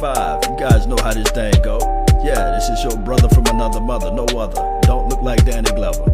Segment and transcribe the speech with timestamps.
[0.00, 0.50] 95.
[0.50, 1.78] You guys know how this thing go.
[2.22, 4.80] Yeah, this is your brother from another mother, no other.
[4.82, 6.04] Don't look like Danny Glover.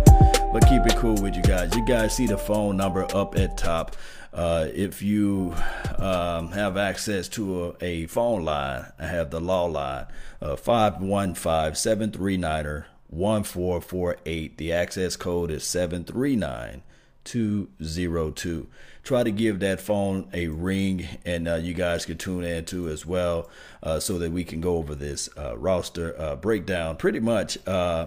[0.52, 1.74] But keep it cool with you guys.
[1.74, 3.96] You guys see the phone number up at top.
[4.32, 5.54] Uh, if you
[5.98, 10.06] um, have access to a, a, phone line, I have the law line,
[10.40, 14.58] uh, 515 739 1448.
[14.58, 16.82] The access code is 739
[17.24, 18.66] 202.
[19.02, 22.88] Try to give that phone a ring, and uh, you guys can tune in too
[22.88, 23.48] as well,
[23.82, 26.96] uh, so that we can go over this uh, roster uh, breakdown.
[26.96, 28.06] Pretty much, uh,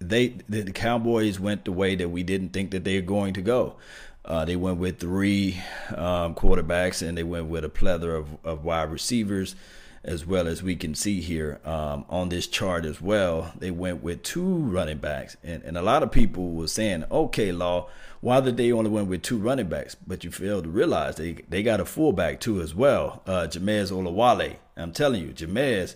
[0.00, 3.42] they the Cowboys went the way that we didn't think that they were going to
[3.42, 3.76] go.
[4.24, 5.60] Uh, they went with three
[5.94, 9.54] um, quarterbacks, and they went with a plethora of, of wide receivers
[10.04, 13.52] as well as we can see here um, on this chart as well.
[13.58, 17.52] They went with two running backs, and, and a lot of people were saying, "Okay,
[17.52, 17.88] Law,
[18.24, 21.32] why did they only went with two running backs?" But you fail to realize they
[21.48, 24.56] they got a fullback too as well, uh, Jamize Olawale.
[24.76, 25.94] I'm telling you, Jamize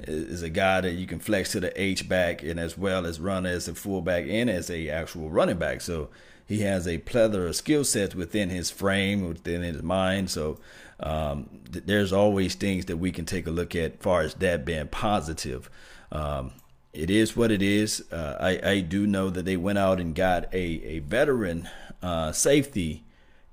[0.00, 3.20] is a guy that you can flex to the H back and as well as
[3.20, 5.82] run as a fullback and as a actual running back.
[5.82, 6.08] So
[6.46, 10.30] he has a plethora of skill sets within his frame, within his mind.
[10.30, 10.58] So
[11.00, 14.64] um, th- there's always things that we can take a look at far as that
[14.64, 15.68] being positive.
[16.12, 16.52] Um,
[16.96, 18.02] it is what it is.
[18.10, 21.68] Uh, I, I, do know that they went out and got a, a veteran
[22.02, 23.04] uh, safety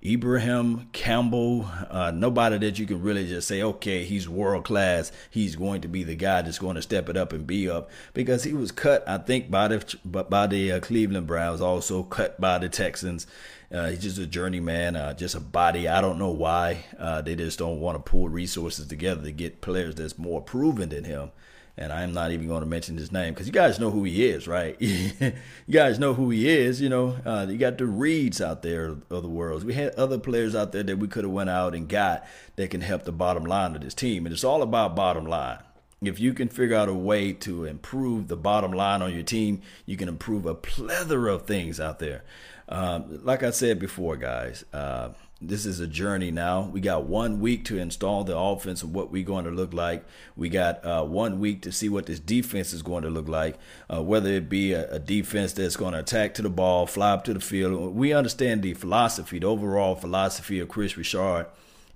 [0.05, 5.13] Ibraheim Campbell, uh, nobody that you can really just say, okay, he's world class.
[5.29, 7.89] He's going to be the guy that's going to step it up and be up
[8.13, 12.39] because he was cut, I think, by the by the uh, Cleveland Browns, also cut
[12.39, 13.27] by the Texans.
[13.71, 15.87] Uh, he's just a journeyman, uh, just a body.
[15.87, 16.83] I don't know why
[17.23, 21.05] they just don't want to pull resources together to get players that's more proven than
[21.05, 21.31] him
[21.75, 24.25] and I'm not even going to mention his name because you guys know who he
[24.27, 24.75] is, right?
[24.79, 25.33] you
[25.69, 26.79] guys know who he is.
[26.79, 29.63] You know, uh, you got the Reeds out there of the world.
[29.63, 32.25] We had other players out there that we could have went out and got
[32.57, 35.59] that can help the bottom line of this team, and it's all about bottom line.
[36.01, 39.61] If you can figure out a way to improve the bottom line on your team,
[39.85, 42.23] you can improve a plethora of things out there.
[42.67, 44.65] Um, like I said before, guys.
[44.73, 45.09] Uh,
[45.47, 46.69] this is a journey now.
[46.71, 50.05] We got one week to install the offense and what we're going to look like.
[50.35, 53.57] We got uh, one week to see what this defense is going to look like,
[53.93, 57.11] uh, whether it be a, a, defense that's going to attack to the ball, fly
[57.11, 57.95] up to the field.
[57.95, 61.47] We understand the philosophy, the overall philosophy of Kris Richard.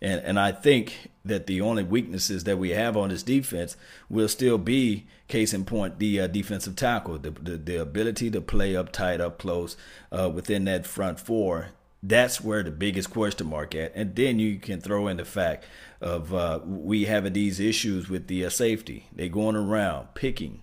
[0.01, 3.75] And, and I think that the only weaknesses that we have on this defense
[4.09, 8.41] will still be, case in point, the uh, defensive tackle, the, the, the ability to
[8.41, 9.75] play up tight, up close
[10.11, 11.69] uh, within that front four
[12.03, 13.93] that's where the biggest question mark at.
[13.95, 15.65] And then you can throw in the fact
[15.99, 19.07] of uh, we having these issues with the uh, safety.
[19.13, 20.61] They going around picking,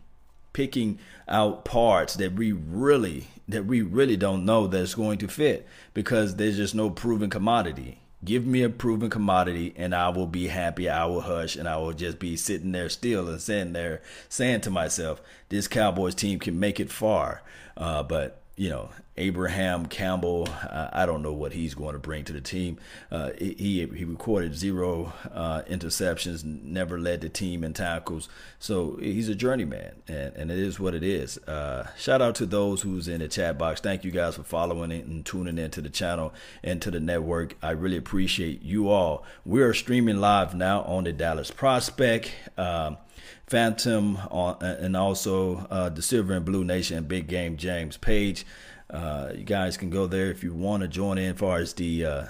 [0.53, 5.67] picking out parts that we really that we really don't know that's going to fit
[5.93, 8.01] because there's just no proven commodity.
[8.25, 10.89] Give me a proven commodity and I will be happy.
[10.89, 14.01] I will hush and I will just be sitting there still and sitting there
[14.31, 17.43] saying to myself, this Cowboys team can make it far.
[17.77, 20.49] Uh, but you know, Abraham Campbell,
[20.93, 22.79] I don't know what he's going to bring to the team.
[23.11, 28.29] Uh, he he recorded zero uh, interceptions, never led the team in tackles,
[28.59, 31.39] so he's a journeyman, and, and it is what it is.
[31.39, 33.81] Uh, shout out to those who's in the chat box.
[33.81, 36.33] Thank you guys for following it and tuning into the channel
[36.63, 37.55] and to the network.
[37.63, 39.25] I really appreciate you all.
[39.45, 42.31] We are streaming live now on the Dallas Prospect.
[42.57, 42.99] Um,
[43.47, 48.47] Phantom on, and also uh, the Silver and Blue Nation Big Game James page.
[48.91, 51.33] Uh, you guys can go there if you want to join in.
[51.33, 52.27] As far as the uh, uh,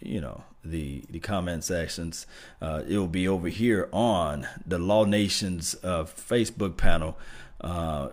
[0.00, 2.26] you know the the comment sections,
[2.62, 7.18] uh, it will be over here on the Law Nation's uh, Facebook panel.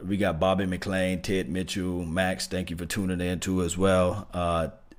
[0.03, 2.47] we got Bobby McLean, Ted Mitchell, Max.
[2.47, 4.28] Thank you for tuning in too as well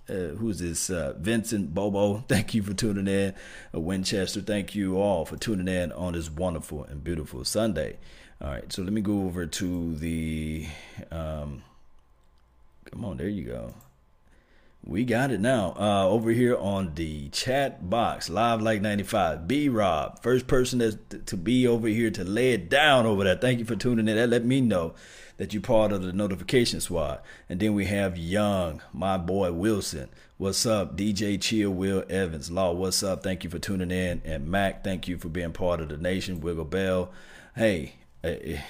[0.08, 0.90] uh, who's this?
[0.90, 3.34] Uh, Vincent Bobo, thank you for tuning in.
[3.74, 7.98] Uh, Winchester, thank you all for tuning in on this wonderful and beautiful Sunday.
[8.40, 10.66] All right, so let me go over to the.
[11.10, 11.62] Um,
[12.90, 13.74] come on, there you go.
[14.84, 15.75] We got it now.
[15.78, 19.47] Uh, over here on the chat box, live like 95.
[19.47, 23.37] B Rob, first person that's to be over here to lay it down over there.
[23.37, 24.17] Thank you for tuning in.
[24.17, 24.94] That let me know
[25.37, 27.20] that you're part of the notification squad.
[27.49, 30.08] And then we have Young, my boy Wilson.
[30.37, 30.96] What's up?
[30.96, 32.50] DJ Chill, Will Evans.
[32.50, 33.23] Law, what's up?
[33.23, 34.20] Thank you for tuning in.
[34.25, 36.40] And Mac, thank you for being part of the nation.
[36.40, 37.12] Wiggle Bell.
[37.55, 38.61] Hey, hey eh,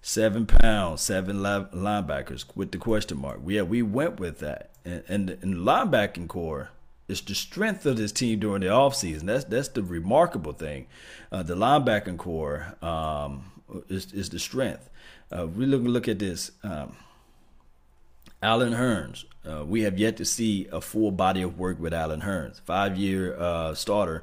[0.00, 3.40] seven pounds, seven linebackers with the question mark.
[3.44, 6.70] Yeah, we went with that and, and, and linebacking core
[7.08, 9.22] is the strength of this team during the offseason.
[9.26, 10.86] That's that's the remarkable thing.
[11.30, 13.52] Uh, the linebacking core um,
[13.88, 14.88] is is the strength.
[15.30, 16.50] Uh, we look look at this.
[16.62, 16.96] Um,
[18.42, 22.20] Allen Hurns, Uh, we have yet to see a full body of work with Allen
[22.20, 24.22] Hurns, five year uh, starter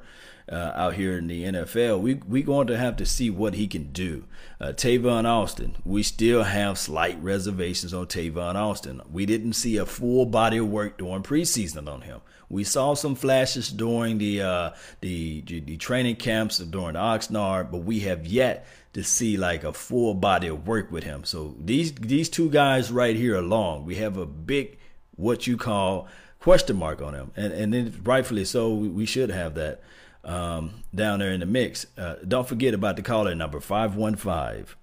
[0.49, 1.99] uh, out here in the NFL.
[1.99, 4.25] We we going to have to see what he can do.
[4.59, 9.01] Uh, Tavon Austin, we still have slight reservations on Tavon Austin.
[9.11, 12.21] We didn't see a full body of work during preseason on him.
[12.49, 18.01] We saw some flashes during the uh, the, the training camps during Oxnard, but we
[18.01, 21.23] have yet to see like a full body of work with him.
[21.23, 24.77] So these these two guys right here along, we have a big
[25.15, 26.07] what you call
[26.39, 29.81] question mark on them, and and then rightfully so, we, we should have that
[30.23, 31.85] um, down there in the mix.
[31.97, 34.75] Uh, don't forget about the caller number 515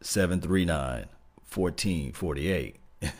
[0.00, 1.06] 739
[1.54, 2.76] 1448.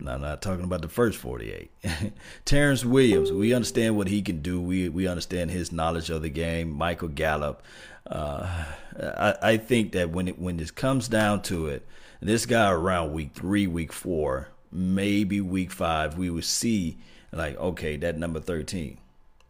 [0.00, 1.70] Now, I'm not talking about the first 48.
[2.44, 4.60] Terrance Williams, we understand what he can do.
[4.60, 6.70] We we understand his knowledge of the game.
[6.70, 7.62] Michael Gallup.
[8.06, 8.64] Uh,
[8.96, 11.86] I, I think that when it when this comes down to it,
[12.20, 16.98] this guy around week three, week four, maybe week five, we will see
[17.32, 18.98] like okay, that number 13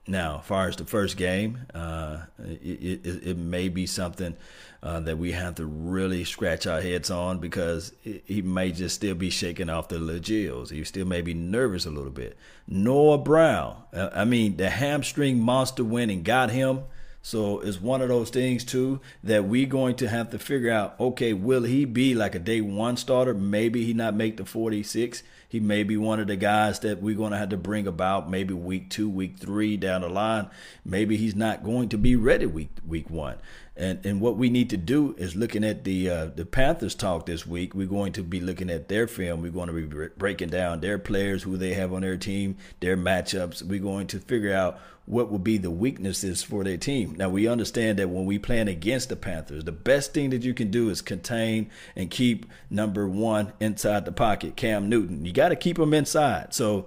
[0.09, 4.37] now, as far as the first game, uh, it, it, it, may be something
[4.83, 9.15] uh, that we have to really scratch our heads on because he may just still
[9.15, 10.71] be shaking off the legils.
[10.71, 12.37] He still may be nervous a little bit.
[12.67, 16.85] Noah Brown, uh, I mean, the hamstring monster went and got him.
[17.21, 20.99] So it's one of those things too that we're going to have to figure out.
[20.99, 23.35] Okay, will he be like a day one starter?
[23.35, 25.23] Maybe he not make the 46.
[25.49, 28.29] He may be one of the guys that we're going to have to bring about
[28.29, 30.51] maybe week two, week three down the line.
[30.85, 33.37] Maybe he's not going to be ready week week one.
[33.79, 37.27] And and what we need to do is looking at the uh, the Panthers talk
[37.27, 37.75] this week.
[37.75, 39.41] We're going to be looking at their film.
[39.41, 42.97] We're going to be breaking down their players, who they have on their team, their
[42.97, 43.63] matchups.
[43.63, 47.15] We're going to figure out what will be the weaknesses for their team.
[47.17, 50.53] Now we understand that when we plan against the Panthers, the best thing that you
[50.53, 55.25] can do is contain and keep number one inside the pocket, Cam Newton.
[55.25, 56.53] You got to keep him inside.
[56.53, 56.87] So,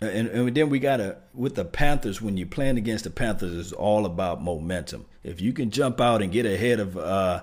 [0.00, 3.54] and, and then we got to with the Panthers when you plan against the Panthers,
[3.54, 5.06] it's all about momentum.
[5.22, 7.42] If you can jump out and get ahead of uh,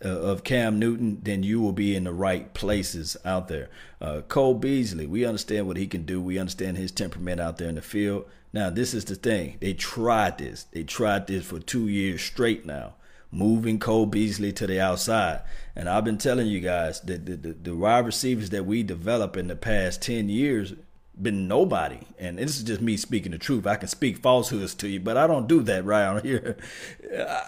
[0.00, 3.70] of Cam Newton, then you will be in the right places out there.
[4.00, 6.20] Uh, Cole Beasley, we understand what he can do.
[6.20, 8.26] We understand his temperament out there in the field.
[8.52, 9.56] Now, this is the thing.
[9.60, 10.64] They tried this.
[10.64, 12.94] They tried this for two years straight now,
[13.30, 15.40] moving Cole Beasley to the outside.
[15.74, 19.36] And I've been telling you guys that the, the, the wide receivers that we developed
[19.36, 20.74] in the past 10 years
[21.20, 22.00] been nobody.
[22.18, 23.66] And this is just me speaking the truth.
[23.66, 26.56] I can speak falsehoods to you, but I don't do that right on here.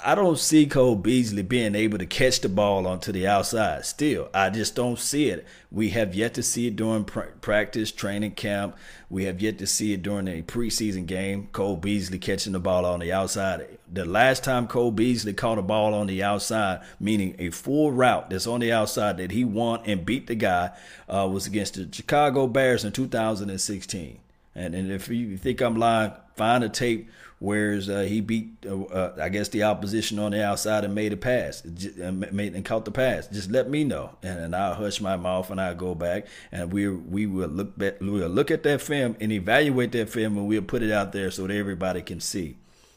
[0.05, 3.85] I don't see Cole Beasley being able to catch the ball onto the outside.
[3.85, 5.47] Still, I just don't see it.
[5.71, 8.77] We have yet to see it during practice, training camp.
[9.11, 11.49] We have yet to see it during a preseason game.
[11.53, 13.79] Cole Beasley catching the ball on the outside.
[13.93, 18.31] The last time Cole Beasley caught a ball on the outside, meaning a full route
[18.31, 20.71] that's on the outside that he won and beat the guy,
[21.09, 24.19] uh, was against the Chicago Bears in 2016.
[24.55, 28.83] And, and if you think I'm lying, find a tape whereas uh, he beat, uh,
[28.85, 32.65] uh, I guess, the opposition on the outside and made a pass, and made and
[32.65, 33.27] caught the pass.
[33.29, 36.73] Just let me know, and, and I'll hush my mouth and I'll go back and
[36.73, 40.47] we we will look back, we'll look at that film and evaluate that film and
[40.47, 42.57] we'll put it out there so that everybody can see.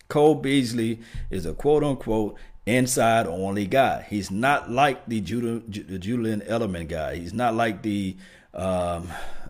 [0.09, 2.35] Cole Beasley is a quote unquote
[2.65, 4.07] inside only guy.
[4.09, 7.17] He's not like the Julian Edelman guy.
[7.17, 8.17] He's not like the
[8.55, 9.07] um,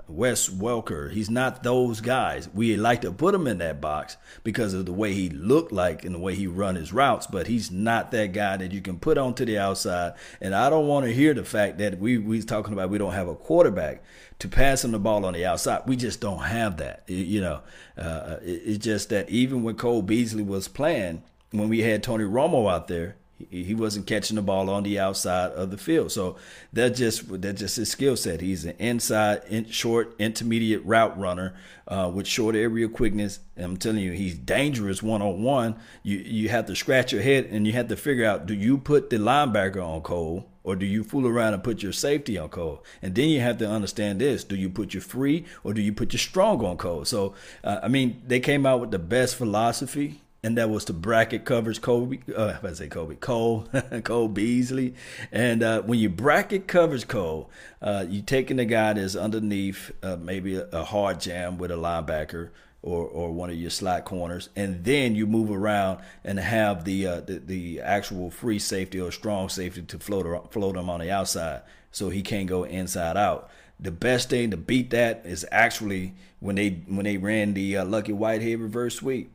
[0.10, 1.12] Wes Welker.
[1.12, 2.50] He's not those guys.
[2.54, 6.04] We like to put him in that box because of the way he looked like
[6.04, 9.00] and the way he run his routes, but he's not that guy that you can
[9.00, 10.14] put onto the outside.
[10.42, 13.14] And I don't want to hear the fact that we we talking about we don't
[13.14, 14.04] have a quarterback
[14.40, 15.83] to pass him the ball on the outside.
[15.86, 17.04] We just don't have that.
[17.07, 17.62] You know,
[17.98, 22.72] uh, it's just that even when Cole Beasley was playing, when we had Tony Romo
[22.72, 23.16] out there,
[23.50, 26.12] he wasn't catching the ball on the outside of the field.
[26.12, 26.36] So
[26.74, 28.42] that just that just his skill set.
[28.42, 31.56] He's an inside, in, short, intermediate route runner
[31.88, 33.40] uh, with short area quickness.
[33.56, 35.76] And I'm telling you, he's dangerous one on one.
[36.04, 38.78] You you have to scratch your head and you have to figure out: do you
[38.78, 40.46] put the linebacker on Cole?
[40.62, 42.84] Or do you fool around and put your safety on Cole?
[43.02, 45.94] And then you have to understand this: Do you put your free or do you
[45.94, 47.06] put your strong on Cole?
[47.06, 50.94] So, uh, I mean, they came out with the best philosophy and that was the
[50.94, 52.19] bracket covers Kobe.
[52.36, 53.68] Uh, I say Kobe, Cole,
[54.04, 54.96] Cole Beasley,
[55.31, 57.50] and uh, when you bracket covers Cole,
[57.81, 61.76] uh, you taking the guy that's underneath uh, maybe a, a, hard jam with a
[61.76, 62.50] linebacker
[62.81, 67.06] or or one of your slot corners, and then you move around and have the
[67.06, 71.12] uh, the, the, actual free safety or strong safety to float float him on the
[71.12, 73.50] outside, so he can't go inside out.
[73.81, 77.86] The best thing to beat that is actually when they when they ran the uh,
[77.86, 79.31] Lucky Whitehead reverse sweep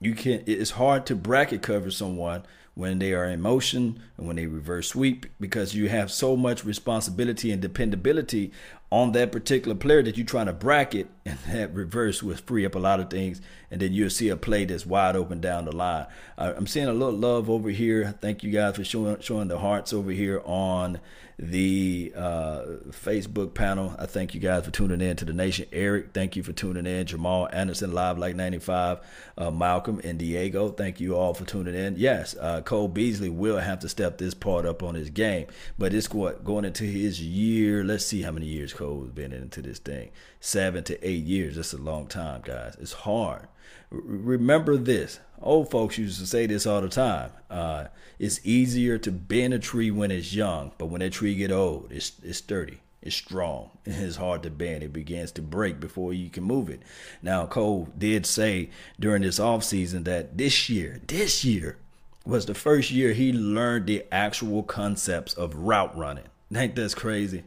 [0.00, 4.36] you can it's hard to bracket cover someone when they are in motion and when
[4.36, 8.52] they reverse sweep because you have so much responsibility and dependability
[8.90, 12.74] on that particular player that you're trying to bracket, and that reverse will free up
[12.74, 13.40] a lot of things,
[13.70, 16.06] and then you'll see a play that's wide open down the line.
[16.38, 18.14] I'm seeing a little love over here.
[18.20, 21.00] Thank you guys for showing showing the hearts over here on
[21.38, 23.94] the uh, Facebook panel.
[23.96, 25.66] I thank you guys for tuning in to the nation.
[25.72, 27.06] Eric, thank you for tuning in.
[27.06, 28.98] Jamal Anderson, Live Like 95.
[29.36, 31.94] Uh, Malcolm and Diego, thank you all for tuning in.
[31.96, 35.46] Yes, uh, Cole Beasley will have to step this part up on his game,
[35.78, 37.84] but it's what going into his year.
[37.84, 40.10] Let's see how many years Cole's been into this thing.
[40.38, 41.56] Seven to eight years.
[41.56, 42.76] That's a long time, guys.
[42.80, 43.48] It's hard.
[43.90, 45.18] R- remember this.
[45.42, 47.32] Old folks used to say this all the time.
[47.50, 47.86] Uh,
[48.20, 51.90] it's easier to bend a tree when it's young, but when that tree get old,
[51.90, 54.84] it's it's sturdy, it's strong, and it's hard to bend.
[54.84, 56.80] It begins to break before you can move it.
[57.20, 58.70] Now, Cole did say
[59.00, 61.78] during this off season that this year, this year
[62.24, 66.28] was the first year he learned the actual concepts of route running.
[66.54, 67.42] Ain't that's crazy?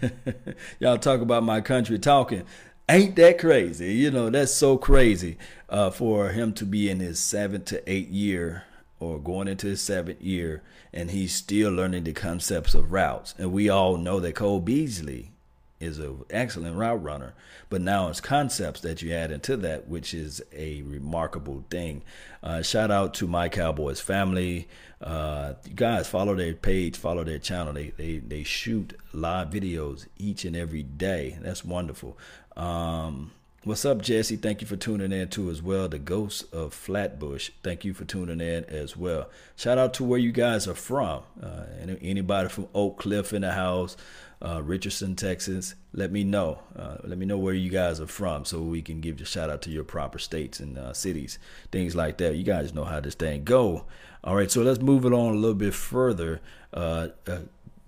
[0.80, 2.44] Y'all talk about my country talking.
[2.88, 3.94] Ain't that crazy?
[3.94, 5.38] You know, that's so crazy
[5.68, 8.64] uh, for him to be in his seventh to eighth year
[9.00, 10.62] or going into his seventh year
[10.94, 13.34] and he's still learning the concepts of routes.
[13.36, 15.32] And we all know that Cole Beasley
[15.80, 17.34] is an excellent route runner,
[17.68, 22.02] but now it's concepts that you add into that, which is a remarkable thing.
[22.42, 24.68] Uh, shout out to my Cowboys family.
[25.04, 27.74] Uh, you guys follow their page, follow their channel.
[27.74, 31.38] They, they they shoot live videos each and every day.
[31.42, 32.16] That's wonderful.
[32.56, 33.30] Um,
[33.66, 34.36] What's up, Jesse?
[34.36, 35.88] Thank you for tuning in too as well.
[35.88, 37.48] The Ghost of Flatbush.
[37.62, 39.30] Thank you for tuning in as well.
[39.56, 41.22] Shout out to where you guys are from.
[41.42, 41.62] Uh,
[42.02, 43.96] anybody from Oak Cliff in the house,
[44.42, 45.76] uh, Richardson, Texas.
[45.94, 46.58] Let me know.
[46.76, 49.26] Uh, let me know where you guys are from so we can give you a
[49.26, 51.38] shout out to your proper states and uh, cities,
[51.72, 52.36] things like that.
[52.36, 53.86] You guys know how this thing go.
[54.22, 56.42] All right, so let's move it on a little bit further.
[56.74, 57.38] Uh, uh,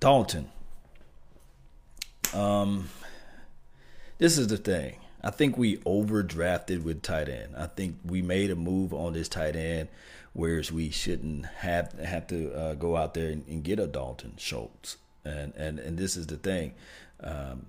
[0.01, 0.49] Dalton.
[2.33, 2.89] Um,
[4.17, 7.57] this is the thing I think we overdrafted with tight end.
[7.57, 9.89] I think we made a move on this tight end,
[10.35, 14.35] whereas we shouldn't have have to uh, go out there and, and, get a Dalton
[14.37, 14.99] Schultz.
[15.25, 16.75] And and and this is the thing.
[17.21, 17.67] Um,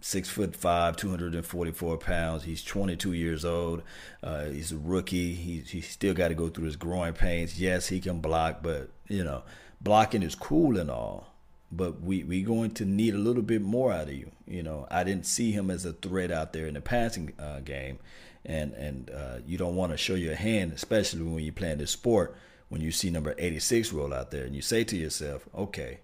[0.00, 2.44] six foot five, 244 pounds.
[2.44, 3.82] He's 22 years old.
[4.22, 5.34] Uh, he's a rookie.
[5.34, 7.60] He's, he's still got to go through his growing pains.
[7.60, 9.42] Yes, he can block, but you know,
[9.82, 11.33] blocking is cool and all
[11.76, 14.30] but we we going to need a little bit more out of you.
[14.46, 17.60] You know, I didn't see him as a threat out there in the passing uh,
[17.60, 17.98] game,
[18.44, 21.90] and and uh, you don't want to show your hand, especially when you're playing this
[21.90, 22.36] sport.
[22.70, 26.00] When you see number 86 roll out there, and you say to yourself, "Okay,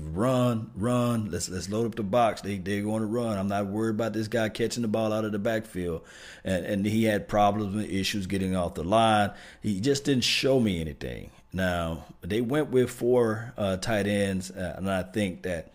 [0.00, 1.30] run, run.
[1.30, 2.40] Let's let's load up the box.
[2.40, 3.38] They they're going to run.
[3.38, 6.02] I'm not worried about this guy catching the ball out of the backfield.
[6.44, 9.32] And and he had problems and issues getting off the line.
[9.62, 11.30] He just didn't show me anything.
[11.52, 15.72] Now they went with four uh, tight ends, uh, and I think that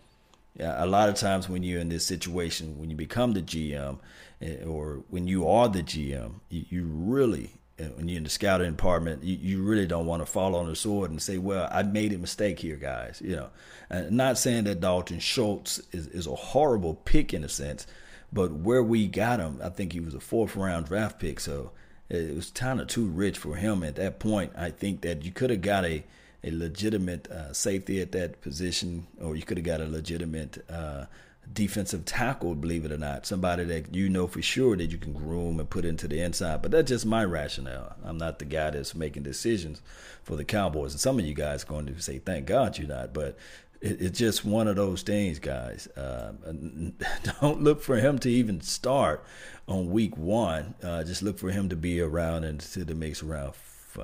[0.60, 3.98] a lot of times when you're in this situation, when you become the GM,
[4.42, 8.30] eh, or when you are the GM, you, you really uh, when you're in the
[8.30, 11.68] scouting department, you, you really don't want to fall on the sword and say, "Well,
[11.70, 13.50] I made a mistake here, guys." You know,
[13.88, 17.86] and not saying that Dalton Schultz is, is a horrible pick in a sense,
[18.32, 21.70] but where we got him, I think he was a fourth round draft pick, so
[22.08, 24.52] it was kind of too rich for him at that point.
[24.56, 26.04] I think that you could have got a
[26.44, 31.06] a legitimate uh, safety at that position, or you could have got a legitimate uh,
[31.52, 35.12] defensive tackle, believe it or not, somebody that you know for sure that you can
[35.12, 36.62] groom and put into the inside.
[36.62, 37.96] But that's just my rationale.
[38.04, 39.82] I'm not the guy that's making decisions
[40.22, 42.88] for the Cowboys, and some of you guys are going to say, "Thank God you're
[42.88, 43.36] not," but
[43.80, 45.86] it's just one of those things, guys.
[45.96, 46.32] Uh,
[47.40, 49.24] don't look for him to even start
[49.66, 50.74] on week one.
[50.82, 53.54] Uh, just look for him to be around and to the mix around.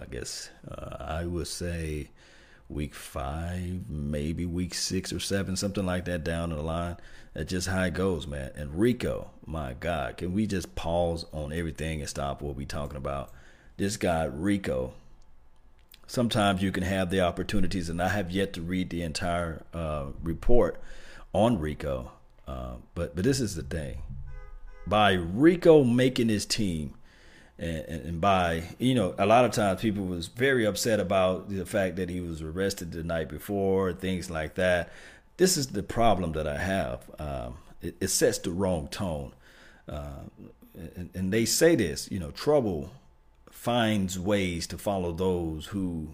[0.01, 2.11] I guess uh, I would say
[2.69, 6.97] week five, maybe week six or seven, something like that down the line.
[7.35, 8.53] That's just how it goes, man.
[8.57, 12.97] And Rico, my God, can we just pause on everything and stop what we're talking
[12.97, 13.31] about?
[13.77, 14.95] This guy Rico.
[16.07, 20.07] Sometimes you can have the opportunities, and I have yet to read the entire uh,
[20.23, 20.81] report
[21.33, 22.13] on Rico.
[22.47, 24.03] Uh, but but this is the thing
[24.87, 26.95] by Rico making his team,
[27.59, 31.65] and, and, by you know a lot of times people was very upset about the
[31.65, 34.91] fact that he was arrested the night before, things like that.
[35.37, 37.11] This is the problem that I have.
[37.19, 39.33] Um, it, it, sets the wrong tone,
[39.89, 40.25] uh,
[40.75, 42.11] and, and they say this.
[42.11, 42.91] You know, trouble
[43.65, 46.07] finds ways to follow those who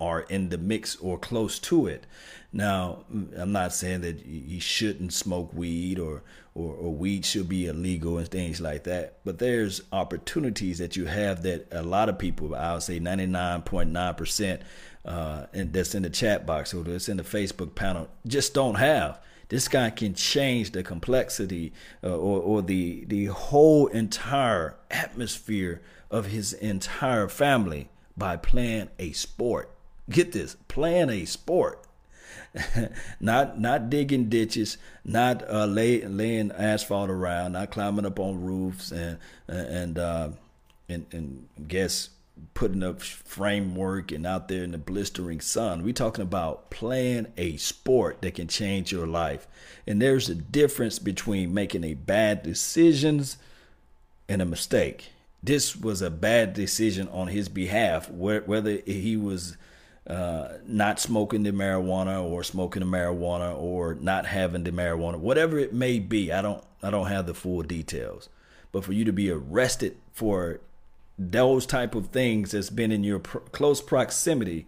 [0.00, 2.04] are in the mix or close to it.
[2.52, 3.04] Now,
[3.36, 6.24] I'm not saying that you shouldn't smoke weed or,
[6.56, 11.06] or, or, weed should be illegal and things like that, but there's opportunities that you
[11.06, 14.60] have that a lot of people, I would say 99.9%,
[15.04, 18.74] uh, and that's in the chat box or that's in the Facebook panel just don't
[18.74, 19.20] have.
[19.48, 21.72] This guy can change the complexity
[22.02, 29.12] uh, or, or the the whole entire atmosphere of his entire family by playing a
[29.12, 29.70] sport.
[30.08, 31.82] Get this, playing a sport.
[33.20, 38.90] not not digging ditches, not uh, lay, laying asphalt around, not climbing up on roofs
[38.90, 40.30] and and uh,
[40.88, 42.10] and and guess
[42.54, 45.82] putting up framework and out there in the blistering sun.
[45.82, 49.46] We're talking about playing a sport that can change your life.
[49.86, 53.38] And there's a difference between making a bad decisions
[54.28, 55.12] and a mistake.
[55.46, 59.56] This was a bad decision on his behalf, whether he was
[60.08, 65.58] uh, not smoking the marijuana or smoking the marijuana or not having the marijuana, whatever
[65.58, 66.32] it may be.
[66.32, 68.28] I don't I don't have the full details.
[68.72, 70.60] But for you to be arrested for
[71.18, 74.66] those type of things that's been in your pr- close proximity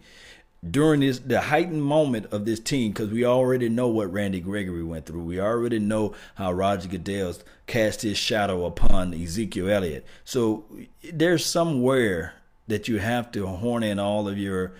[0.68, 4.82] during this the heightened moment of this team because we already know what Randy Gregory
[4.82, 5.22] went through.
[5.22, 10.04] We already know how Roger Goodell's cast his shadow upon Ezekiel Elliott.
[10.24, 10.64] So
[11.12, 12.34] there's somewhere
[12.66, 14.72] that you have to horn in all of your,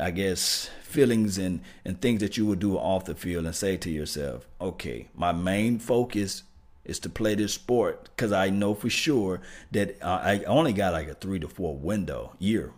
[0.00, 3.76] I guess, feelings and and things that you would do off the field and say
[3.78, 6.42] to yourself, okay, my main focus
[6.84, 10.92] is to play this sport because I know for sure that uh, I only got
[10.92, 12.72] like a three to four window year.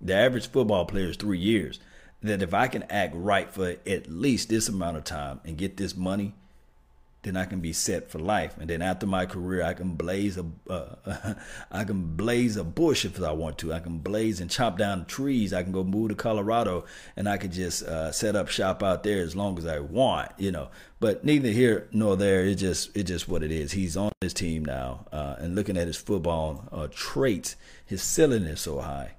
[0.00, 1.80] The average football player is three years.
[2.22, 5.76] That if I can act right for at least this amount of time and get
[5.76, 6.34] this money,
[7.26, 8.56] then I can be set for life.
[8.56, 11.34] And then after my career, I can blaze a, uh,
[11.72, 13.72] I can blaze a bush if I want to.
[13.72, 15.52] I can blaze and chop down trees.
[15.52, 16.84] I can go move to Colorado
[17.16, 20.30] and I can just uh, set up shop out there as long as I want,
[20.38, 20.68] you know.
[21.00, 22.44] But neither here nor there.
[22.44, 23.72] It's just it's just what it is.
[23.72, 28.44] He's on his team now, uh, and looking at his football uh, traits, his ceiling
[28.44, 29.15] is so high.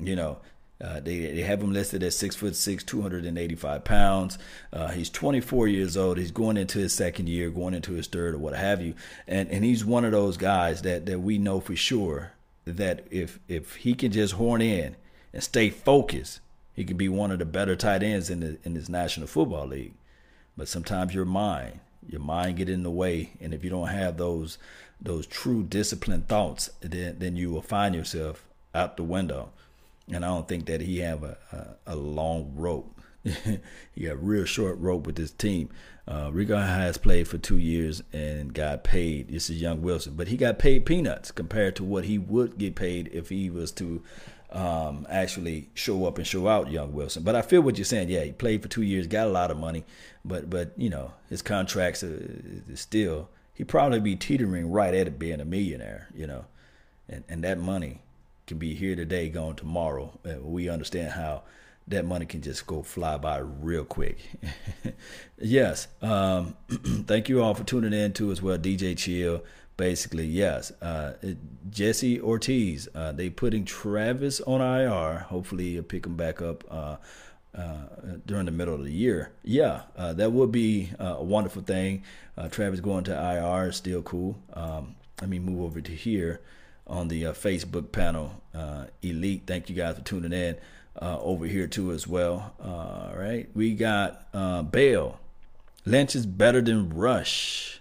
[0.00, 0.38] You know,
[0.80, 4.38] uh, they, they have him listed at six foot six, 285 pounds.
[4.72, 6.18] Uh, he's 24 years old.
[6.18, 8.94] He's going into his second year, going into his third, or what have you.
[9.26, 12.32] And and he's one of those guys that that we know for sure
[12.64, 14.94] that if if he can just horn in
[15.32, 16.40] and stay focused,
[16.74, 19.66] he could be one of the better tight ends in the in this National Football
[19.66, 19.94] League.
[20.56, 24.16] But sometimes your mind, your mind get in the way, and if you don't have
[24.16, 24.58] those
[25.00, 28.44] those true disciplined thoughts, then then you will find yourself
[28.76, 29.50] out the window
[30.12, 33.00] and I don't think that he have a a, a long rope.
[33.24, 35.70] he got real short rope with this team.
[36.06, 39.28] Uh, Rico has played for two years and got paid.
[39.28, 42.76] This is young Wilson, but he got paid peanuts compared to what he would get
[42.76, 44.02] paid if he was to
[44.50, 47.22] um, actually show up and show out young Wilson.
[47.22, 48.08] But I feel what you're saying.
[48.08, 49.84] Yeah, he played for two years, got a lot of money,
[50.24, 52.22] but but you know his contracts are,
[52.74, 56.08] still he probably be teetering right at being a millionaire.
[56.14, 56.44] You know,
[57.08, 58.00] and and that money
[58.48, 60.18] can be here today, gone tomorrow.
[60.42, 61.42] we understand how
[61.86, 64.18] that money can just go fly by real quick.
[65.38, 65.86] yes.
[66.02, 66.56] Um,
[67.06, 68.58] thank you all for tuning in to as well.
[68.58, 69.44] DJ Chill.
[69.76, 70.72] Basically, yes.
[70.82, 71.12] Uh,
[71.70, 72.88] Jesse Ortiz.
[72.94, 75.20] Uh, they putting Travis on IR.
[75.28, 76.64] Hopefully, you'll pick him back up.
[76.70, 76.96] Uh,
[77.54, 77.86] uh,
[78.24, 79.32] during the middle of the year.
[79.42, 82.04] Yeah, uh, that would be uh, a wonderful thing.
[82.36, 84.38] Uh, Travis going to IR is still cool.
[84.52, 86.40] Um, let me move over to here
[86.88, 88.42] on the uh, Facebook panel.
[88.54, 90.56] Uh, Elite, thank you guys for tuning in
[91.00, 92.54] uh, over here too as well.
[92.62, 95.18] All right, we got uh, Bale.
[95.84, 97.80] Lynch is better than Rush.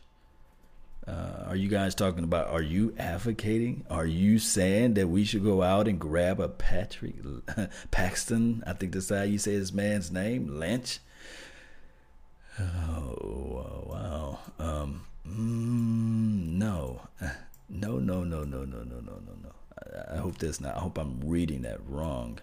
[1.08, 2.50] Uh, are you guys talking about?
[2.50, 3.86] Are you advocating?
[3.89, 7.15] Are you saying that we should go out and grab a Patrick
[7.91, 8.63] Paxton?
[8.67, 11.00] I think that's how you say his man's name, Lynch.
[12.60, 14.39] Oh wow.
[14.60, 17.02] Um, mm, no.
[17.69, 19.51] No, no, no, no, no, no, no, no, no.
[20.10, 20.75] I, I hope that's not.
[20.75, 22.39] I hope I'm reading that wrong.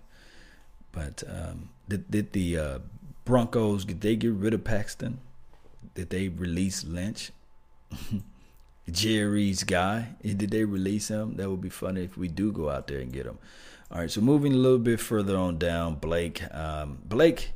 [0.93, 2.79] But um, did did the uh,
[3.25, 5.19] Broncos did they get rid of Paxton?
[5.95, 7.33] Did they release Lynch?
[8.91, 10.17] Jerry's guy.
[10.23, 11.37] Did they release him?
[11.37, 13.39] That would be funny if we do go out there and get him.
[13.91, 14.11] All right.
[14.11, 16.43] So moving a little bit further on down, Blake.
[16.55, 17.53] Um, Blake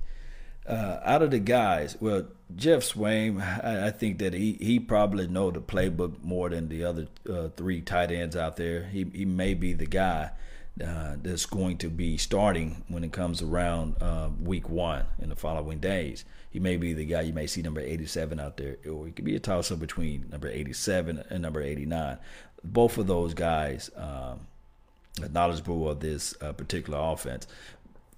[0.67, 5.29] uh, out of the guys, well, Geoff Swaim, I, I, think that he, he probably
[5.29, 8.85] know the playbook more than the other uh, three tight ends out there.
[8.85, 10.31] He he may be the guy
[10.83, 15.37] uh, that's going to be starting when it comes around uh, week one in the
[15.37, 16.25] following days.
[16.51, 19.27] He may be the guy you may see number 87 out there, or it could
[19.27, 22.17] be a toss up between number 87 and number 89.
[22.65, 23.91] Both of those guys.
[23.95, 24.41] Um,
[25.33, 27.47] knowledgeable of this uh, particular offense.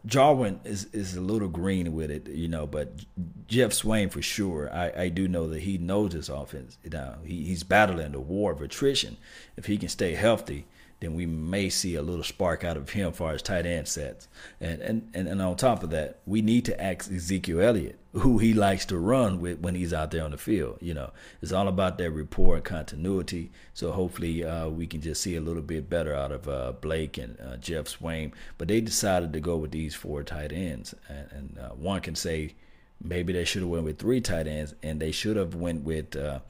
[0.06, 3.04] Jarwin is is a little green with it, you know, but
[3.46, 4.72] Geoff Swaim for sure.
[4.72, 6.78] I, I do know that he knows his offense.
[6.82, 9.18] You know, he, he's battling the war of attrition.
[9.56, 10.66] If he can stay healthy,
[11.00, 13.88] then we may see a little spark out of him as far as tight end
[13.88, 14.28] sets.
[14.60, 18.38] And, and, and, and on top of that, we need to ask Ezekiel Elliott who
[18.38, 20.78] he likes to run with when he's out there on the field.
[20.80, 23.50] You know, it's all about that rapport and continuity.
[23.72, 27.18] So hopefully uh, we can just see a little bit better out of uh, Blake
[27.18, 28.32] and uh, Geoff Swaim.
[28.58, 32.16] But they decided to go with these four tight ends, and, and uh, one can
[32.16, 32.54] say
[33.02, 36.16] maybe they should have went with three tight ends, and they should have went with
[36.16, 36.40] uh,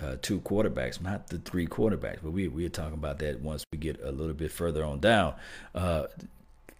[0.00, 2.18] uh, two quarterbacks, not the three quarterbacks.
[2.22, 5.34] But we we're talking about that once we get a little bit further on down.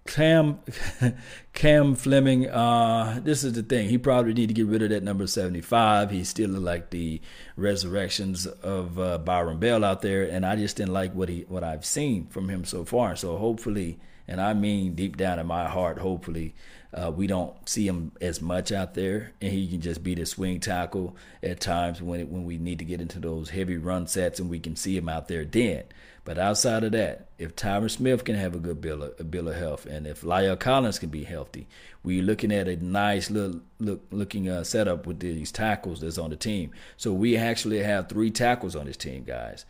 [0.07, 0.61] Cam
[1.55, 3.89] Cam Fleming, uh, this is the thing.
[3.89, 6.11] He probably need to get rid of that number 75.
[6.11, 7.23] He's still like the
[7.57, 11.65] resurrections of uh, Byron Bell out there, and I just didn't like what he what
[11.65, 13.17] I've seen from him so far.
[13.17, 16.55] So hopefully, and I mean deep down in my heart, hopefully
[16.93, 20.27] uh, we don't see him as much out there, and he can just be the
[20.27, 24.07] swing tackle at times when it, when we need to get into those heavy run
[24.07, 25.85] sets, and we can see him out there then.
[26.25, 29.49] But outside of that, if Tyron Smith can have a good bill of, a bill
[29.49, 31.67] of health, and if La'el Collins can be healthy,
[32.03, 36.31] we're looking at a nice little look looking uh, setup with these tackles that's on
[36.31, 36.71] the team.
[36.97, 39.67] So we actually have three tackles on this team, guys.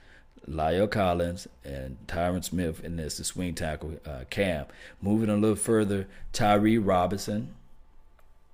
[0.48, 4.66] La'el Collins and Tyron Smith, and there's the swing tackle uh, Cam.
[5.00, 7.54] Moving a little further, Tyree Robinson.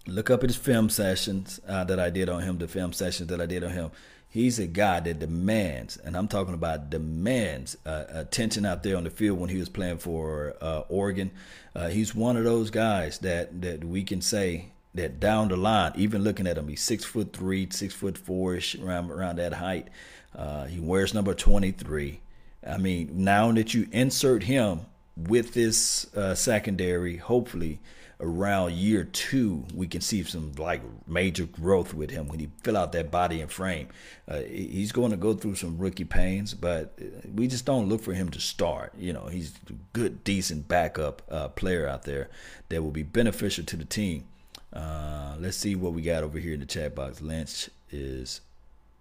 [0.07, 3.41] Look up his film sessions uh, that I did on him, the film sessions that
[3.41, 3.91] I did on him.
[4.33, 9.03] He's a guy that demands, and I'm talking about demands uh, attention out there on
[9.03, 11.33] the field when he was playing for uh, Oregon.
[11.75, 15.93] Uh, he's one of those guys that that we can say that down the line,
[15.97, 19.55] even looking at him, he's six foot three, six foot four ish around around that
[19.55, 19.89] height.
[20.35, 22.21] Uh, he wears number 23.
[22.65, 24.83] I mean, now that you insert him
[25.17, 27.81] with this uh, secondary, hopefully
[28.21, 32.77] around year two, we can see some like major growth with him when he fill
[32.77, 33.89] out that body and frame.
[34.29, 36.99] Uh, he's going to go through some rookie pains, but
[37.35, 38.93] we just don't look for him to start.
[38.97, 42.29] You know, he's a good, decent backup uh, player out there
[42.69, 44.25] that will be beneficial to the team.
[44.73, 47.21] Uh, let's see what we got over here in the chat box.
[47.21, 48.41] Lynch is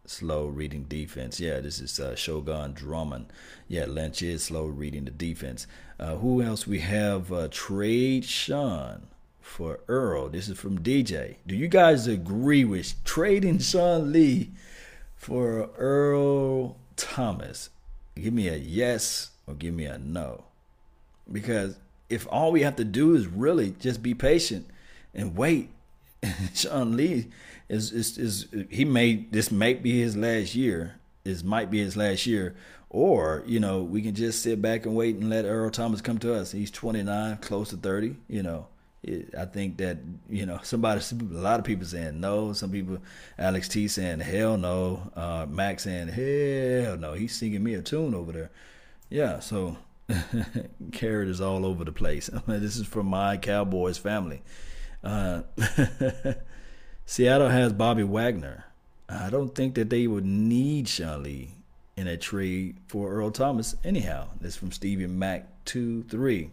[0.10, 1.40] slow reading defense.
[1.40, 3.28] Yeah, this is uh, Shogun Drummond.
[3.68, 5.68] Yeah, Lynch is slow reading the defense.
[6.00, 7.32] Uh, who else we have?
[7.32, 9.08] Uh, trade Sean
[9.40, 10.30] for Earl.
[10.30, 11.36] This is from DJ.
[11.46, 14.50] Do you guys agree with trading Sean Lee
[15.16, 17.70] for Earl Thomas?
[18.16, 20.46] Give me a yes or give me a no.
[21.32, 21.78] Because
[22.10, 24.68] if all we have to do is really just be patient
[25.14, 25.70] and wait,
[26.56, 27.28] Sean Lee
[27.70, 30.96] is is is he may this might be his last year.
[31.24, 32.56] This might be his last year,
[32.90, 36.18] or you know we can just sit back and wait and let Earl Thomas come
[36.20, 36.52] to us.
[36.52, 38.16] He's 29, close to 30.
[38.28, 38.68] You know,
[39.04, 39.98] it, I think that
[40.30, 42.54] you know somebody, a lot of people saying no.
[42.54, 42.98] Some people,
[43.38, 45.12] Alex T saying hell no.
[45.16, 47.14] Uh, Max saying hell no.
[47.14, 48.52] He's singing me a tune over there.
[49.12, 49.78] Yeah, so
[50.92, 52.30] carrot is all over the place.
[52.48, 54.42] this is from my Cowboys family.
[55.04, 55.44] Uh,
[57.10, 58.66] Seattle has Bobby Wagner.
[59.10, 61.56] I don't think that they would need Sean Lee
[61.98, 64.28] in a trade for Earl Thomas anyhow.
[64.40, 66.52] This from Stevie Mac two three.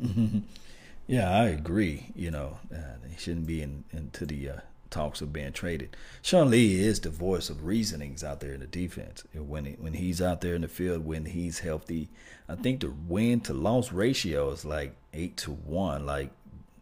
[1.06, 2.06] yeah, I agree.
[2.16, 5.94] You know, uh, he shouldn't be in into the uh, talks of being traded.
[6.22, 9.24] Sean Lee is the voice of reasonings out there in the defense.
[9.34, 12.08] When he, when he's out there in the field, when he's healthy,
[12.48, 16.30] I think the win to loss ratio is like eight to one, like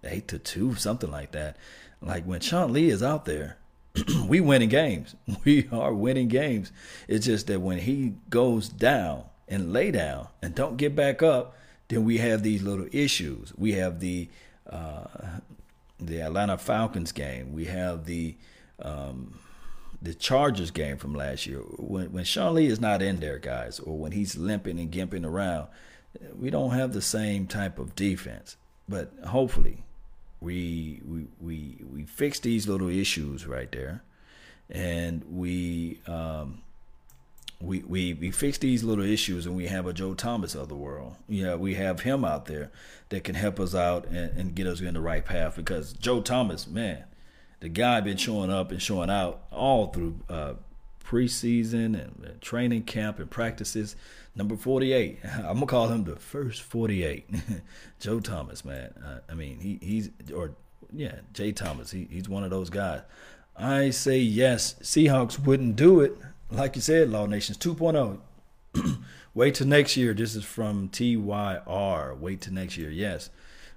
[0.06, 1.56] eight to two, something like that.
[2.00, 3.56] Like when Sean Lee is out there,
[4.28, 5.14] we winning games.
[5.44, 6.72] We are winning games.
[7.08, 11.56] It's just that when he goes down and lay down and don't get back up,
[11.88, 13.52] then we have these little issues.
[13.56, 14.28] We have the
[14.68, 15.04] uh,
[16.00, 17.52] the Atlanta Falcons game.
[17.52, 18.36] We have the
[18.82, 19.38] um,
[20.02, 21.60] the Chargers game from last year.
[21.60, 25.24] When when Sean Lee is not in there, guys, or when he's limping and gimping
[25.24, 25.68] around,
[26.34, 28.56] we don't have the same type of defense.
[28.88, 29.84] But hopefully,
[30.40, 34.02] we we we we fix these little issues right there,
[34.68, 36.62] and we um,
[37.60, 40.74] we we we fix these little issues, and we have a Joe Thomas of the
[40.74, 41.16] world.
[41.28, 42.70] Yeah, we have him out there
[43.08, 45.56] that can help us out and, and get us in the right path.
[45.56, 47.04] Because Joe Thomas, man,
[47.60, 50.54] the guy been showing up and showing out all through uh,
[51.02, 53.96] preseason and training camp and practices
[54.36, 55.18] number 48.
[55.44, 57.28] I'm to call him the first 48.
[58.00, 58.92] Joe Thomas, man.
[59.04, 60.52] Uh, I mean, he he's, or
[60.92, 61.90] yeah, Jay Thomas.
[61.90, 63.00] He, he's one of those guys.
[63.56, 64.76] I say yes.
[64.82, 66.16] Seahawks wouldn't do it.
[66.50, 68.18] Like you said, Law Nations 2.0.
[69.34, 70.14] wait till next year.
[70.14, 72.14] This is from TYR.
[72.14, 72.90] Wait till next year.
[72.90, 73.30] Yes.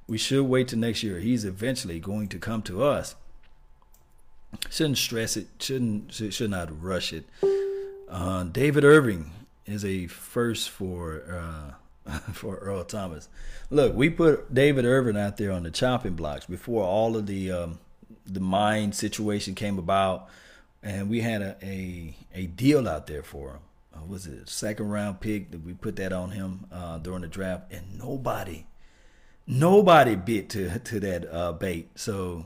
[0.08, 1.20] We should wait till next year.
[1.20, 3.16] He's eventually going to come to us.
[4.70, 5.48] Shouldn't stress it.
[5.60, 7.26] Shouldn't should not rush it.
[8.10, 9.32] Uh, David Irving
[9.72, 11.24] is a first for
[12.08, 13.30] uh, for Earl Thomas.
[13.70, 17.52] Look, we put David Irving out there on the chopping blocks before all of the
[17.52, 17.80] um,
[18.26, 20.28] the mine situation came about,
[20.82, 23.60] and we had a a, a deal out there for him.
[23.96, 27.28] Uh, was it second round pick that we put that on him uh, during the
[27.28, 28.66] draft, and nobody,
[29.46, 31.90] nobody bit to to that uh, bait.
[31.96, 32.46] So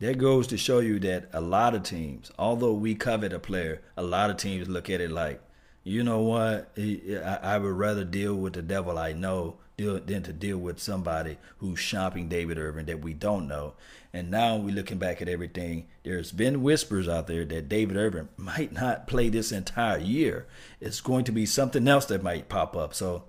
[0.00, 3.80] that goes to show you that a lot of teams, although we covet a player,
[3.96, 5.40] a lot of teams look at it like,
[5.86, 10.58] you know what, I, would rather deal with the devil I know than to deal
[10.58, 13.74] with somebody who's shopping David Irving that we don't know.
[14.12, 15.86] And now we're looking back at everything.
[16.02, 20.48] There's been whispers out there that David Irvin might not play this entire year.
[20.80, 22.92] It's going to be something else that might pop up.
[22.92, 23.22] So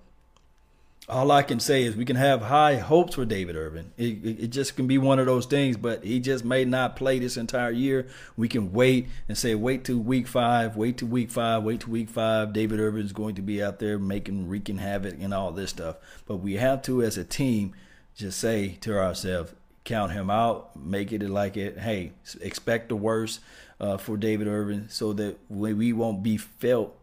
[1.08, 3.92] all I can say is we can have high hopes for David Irving.
[3.96, 7.18] It, it, just can be one of those things, but he just may not play
[7.18, 8.06] this entire year.
[8.36, 11.90] We can wait and say, wait to week five, wait to week five, wait to
[11.90, 12.52] week five.
[12.52, 15.96] David Irving is going to be out there making, wreaking havoc and all this stuff.
[16.26, 17.74] But we have to, as a team,
[18.14, 21.78] just say to ourselves, count him out, make it like it.
[21.78, 23.40] Hey, expect the worst
[23.80, 26.97] uh, for David Irving, so that we won't be felt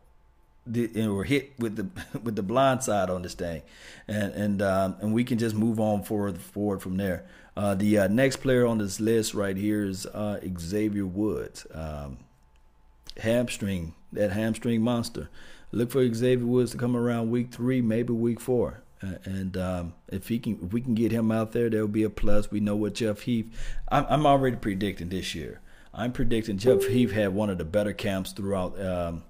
[0.67, 3.61] or hit with the with the blind side on this thing,
[4.07, 7.25] and and um, and we can just move on forward forward from there.
[7.57, 12.17] Uh, the uh, next player on this list right here is uh, Xavier Woods, um,
[13.17, 15.29] hamstring that hamstring monster.
[15.71, 18.81] Look for Xavier Woods to come around week three, maybe week four.
[19.01, 22.09] and um, if he can, if we can get him out there, there'll be a
[22.09, 22.49] plus.
[22.49, 23.53] We know what Jeff Heath.
[23.91, 25.59] I'm, I'm already predicting this year.
[25.93, 29.23] I'm predicting Jeff Heath had one of the better camps throughout um,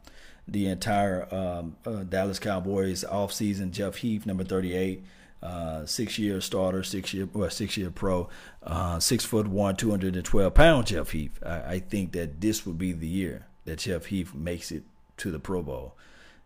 [0.47, 3.71] the entire um, uh, Dallas Cowboys offseason.
[3.71, 5.03] Jeff Heath, number 38,
[5.41, 8.29] uh, six year starter, six year well, six year pro,
[8.63, 11.39] uh, six foot one, 212 pound Jeff Heath.
[11.45, 14.83] I, I, think that this would be the year that Jeff Heath makes it
[15.17, 15.95] to the Pro Bowl.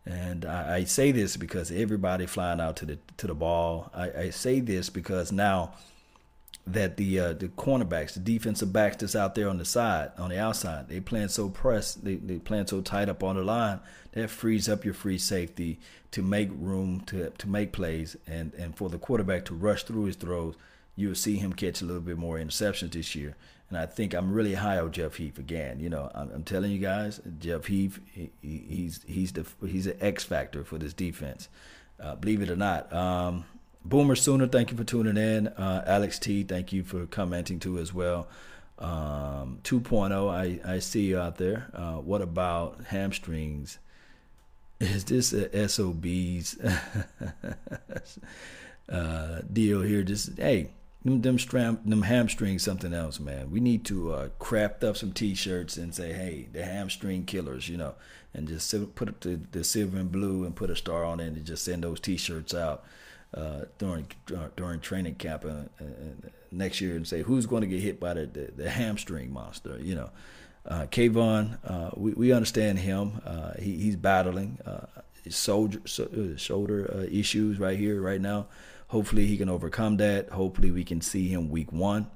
[0.05, 3.91] And I, I say this because everybody flying out to the to the ball.
[3.93, 5.73] I, I say this because now
[6.73, 10.29] that the uh, the cornerbacks, the defensive backs that's out there on the side, on
[10.29, 13.79] the outside, they playing so pressed, they they playing so tight up on the line
[14.13, 15.79] that frees up your free safety
[16.11, 20.05] to make room to to make plays and and for the quarterback to rush through
[20.05, 20.55] his throws.
[20.95, 23.35] You'll see him catch a little bit more interceptions this year,
[23.69, 25.79] and I think I'm really high on Jeff Heath again.
[25.79, 29.97] You know, I'm, I'm telling you guys, Jeff Heath, he, he's he's the he's an
[30.01, 31.47] X factor for this defense.
[31.99, 32.91] Uh, believe it or not.
[32.93, 33.45] Um,
[33.89, 35.47] Boomer Sooner, thank you for tuning in.
[35.47, 38.27] Uh, Alex T, thank you for commenting too as well.
[38.77, 41.71] Um, 2.0, I, I see you out there.
[41.73, 43.79] Uh, what about hamstrings?
[44.79, 46.55] Is this a SOB's
[48.89, 50.03] uh, deal here?
[50.03, 50.69] Just hey,
[51.03, 53.49] them them, stram, them hamstrings something else, man.
[53.49, 57.77] We need to uh, craft up some T-shirts and say, hey, the hamstring killers, you
[57.77, 57.95] know,
[58.35, 61.27] and just put up the, the silver and blue and put a star on it
[61.27, 62.85] and just send those T-shirts out
[63.33, 65.85] uh, during uh, during training camp uh, uh,
[66.51, 69.77] next year and say who's going to get hit by the, the, the hamstring monster.
[69.79, 70.09] You know,
[70.65, 73.21] uh, Kavon, uh, we we understand him.
[73.25, 74.57] Uh, he, he's battling
[75.29, 75.79] soldier,
[76.37, 78.47] shoulder issues right here right now.
[78.87, 80.29] Hopefully he can overcome that.
[80.29, 82.07] Hopefully we can see him week one.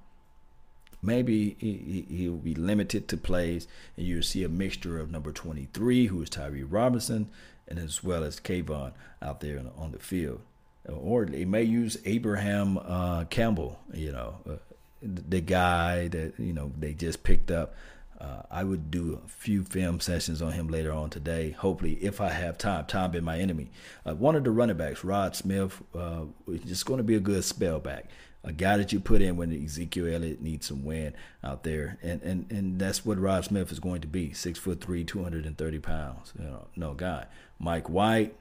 [1.04, 6.08] Maybe he, he'll be limited to plays, and you'll see a mixture of number 23,
[6.08, 7.30] who is Tyree Robinson,
[7.68, 10.42] and as well as Kavon out there on the field
[10.90, 14.56] or they may use Abraham uh, Campbell, you know, uh,
[15.02, 17.76] the guy that you know they just picked up.
[18.20, 21.52] Uh, I would do a few film sessions on him later on today.
[21.52, 23.70] Hopefully, if I have time, time been my enemy.
[24.06, 27.20] Uh, one of the running backs, Rod Smith, uh, is just going to be a
[27.20, 28.06] good spell back.
[28.46, 32.22] A guy that you put in when Ezekiel Elliott needs some wind out there, and
[32.22, 34.32] and and that's what Rod Smith is going to be.
[34.32, 36.34] Six foot three, two hundred and thirty pounds.
[36.38, 37.26] You know, no guy.
[37.60, 38.36] Mike White,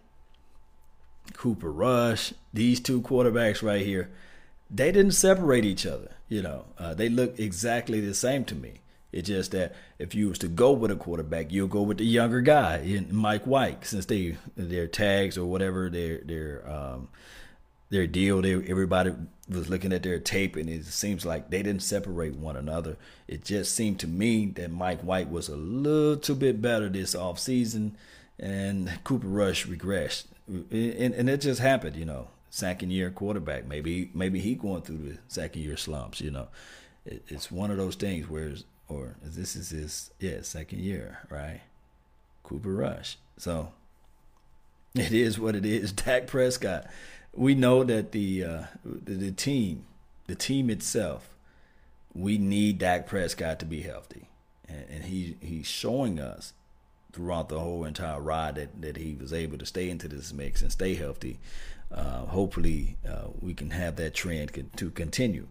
[1.35, 4.11] Cooper Rush, these two quarterbacks right here,
[4.71, 6.13] they didn't separate each other.
[6.29, 8.81] You know, uh, they look exactly the same to me.
[9.13, 12.05] It's just that if you was to go with a quarterback, you'll go with the
[12.07, 17.09] younger guy, Mike White, since they their tags or whatever their their um,
[17.91, 18.41] their deal.
[18.41, 19.13] They, everybody
[19.51, 22.97] was looking at their tape, and it seems like they didn't separate one another.
[23.29, 27.39] It just seemed to me that Mike White was a little bit better this off
[27.39, 27.99] season,
[28.39, 32.29] and Cooper Rush regressed and, and it just happened, you know.
[32.51, 36.49] Second year quarterback, maybe maybe he going through the second year slumps, you know.
[37.07, 38.53] It, it's one of those things where,
[38.89, 41.63] or this is his yeah second year, right?
[42.43, 43.17] Cooper Rush.
[43.39, 43.73] So
[44.95, 45.93] it is what it is.
[45.93, 46.87] Dak Prescott.
[47.35, 49.87] We know that the uh, the, the team,
[50.27, 51.31] the team itself,
[52.13, 54.29] we need Dak Prescott to be healthy,
[54.69, 56.53] and, and he he's showing us
[57.13, 60.63] throughout the whole entire ride that, that he was able to stay into this mix
[60.63, 61.39] and stay healthy.
[61.91, 65.47] Uh, hopefully, uh, we can have that trend to continue.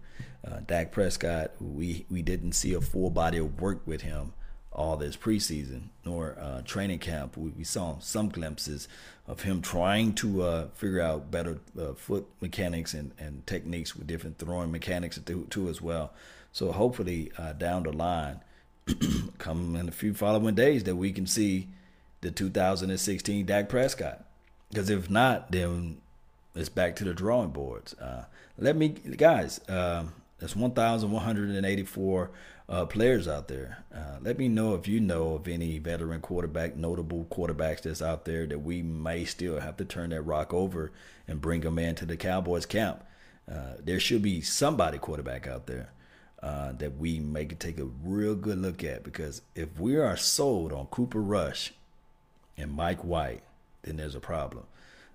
[0.46, 4.34] Uh, Dak Prescott, we we didn't see a full body of work with him
[4.74, 7.36] all this preseason nor uh, training camp.
[7.36, 8.88] We, we, saw some glimpses
[9.28, 14.08] of him trying to uh, figure out better uh, foot mechanics and, and techniques with
[14.08, 16.14] different throwing mechanics too, too as well.
[16.54, 18.40] So hopefully uh, down the line,
[19.38, 21.68] come in a few following days, that we can see
[22.22, 24.24] the 2016 Dak Prescott.
[24.70, 26.00] Because if not, then
[26.56, 27.94] it's back to the drawing boards.
[27.96, 28.26] Uh,
[28.58, 29.60] let me, guys.
[29.68, 32.32] Um, that's 1,184
[32.68, 33.84] uh, players out there.
[33.94, 38.26] Uh, let me know if you know of any veteran quarterback, notable quarterbacks that's out
[38.26, 40.92] there that we may still have to turn that rock over
[41.28, 43.04] and bring them into the Cowboys camp.
[43.50, 45.92] Uh, there should be somebody quarterback out there
[46.42, 50.74] uh, that we may take a real good look at because if we are sold
[50.74, 51.74] on Cooper Rush
[52.58, 53.44] and Mike White,
[53.84, 54.66] then there's a problem.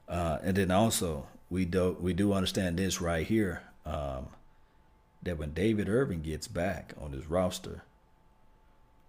[0.08, 3.62] Uh, and then also we do we do understand this right here.
[3.84, 4.28] Um,
[5.22, 7.82] that when David Irving gets back on his roster,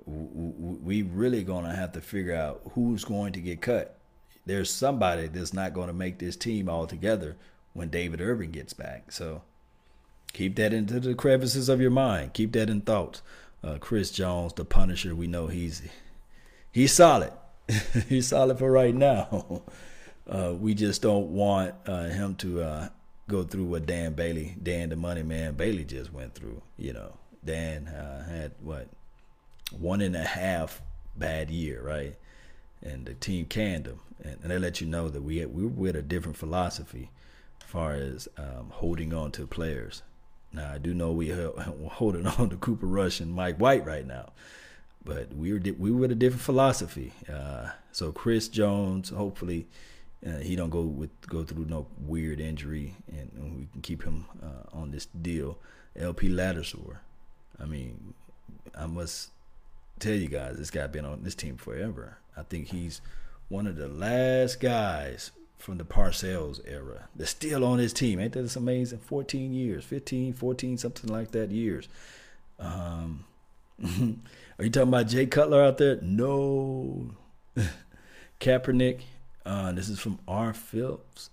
[0.06, 3.97] we really gonna have to figure out who's going to get cut.
[4.45, 7.36] There's somebody that's not going to make this team altogether
[7.73, 9.12] when David Irving gets back.
[9.12, 9.41] So
[10.34, 12.34] keep that into the crevices of your mind.
[12.34, 13.22] Keep that in thoughts.
[13.63, 15.82] Uh, Chris Jones, the Punisher, we know he's
[16.72, 17.34] he's solid.
[18.08, 19.63] he's solid for right now.
[20.30, 22.90] Uh, we just don't want uh, him to uh,
[23.30, 26.62] go through what Dan Bailey, Dan the Money Man Bailey just went through.
[26.78, 28.90] You know, Dan uh, had what
[29.72, 30.82] one and a half
[31.16, 32.16] bad year, right?
[32.82, 35.63] And the team canned him, and, and they let you know that we had, we
[35.63, 37.10] were with a different philosophy
[37.62, 40.04] as far as um, holding on to players.
[40.58, 41.52] Now I do know we are
[41.91, 44.32] holding on to Cooper Rush and Mike White right now,
[45.06, 47.13] but we were we were with a different philosophy.
[47.32, 49.67] Uh, so Chris Jones, hopefully
[50.26, 54.04] uh, he don't go with go through no weird injury, and, and we can keep
[54.04, 55.60] him uh, on this deal.
[55.96, 56.98] LP Ladouceur,
[57.60, 58.15] I mean,
[58.76, 59.30] I must
[60.00, 62.17] tell you guys, this guy been on this team forever.
[62.36, 63.02] I think he's
[63.48, 68.20] one of the last guys from the Parcells era They're still on his team.
[68.20, 69.00] Ain't that amazing?
[69.00, 71.88] 14 years, 15, 14, something like that years.
[72.60, 73.26] Um,
[73.84, 76.00] are you talking about Jay Cutler out there?
[76.02, 77.12] No.
[78.39, 79.02] Kaepernick,
[79.46, 80.54] uh, this is from R.
[80.54, 81.32] Phillips.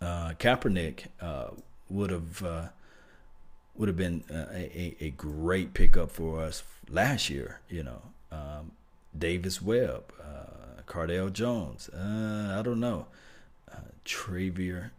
[0.00, 1.48] Uh, Kaepernick uh,
[1.90, 2.68] would have uh,
[3.74, 7.60] would have been uh, a, a great pickup for us last year.
[7.68, 8.72] You know, um,
[9.16, 11.90] Davis Webb, uh, Cardale Jones.
[11.92, 13.06] I don't know.
[14.04, 14.90] Uh, Travier,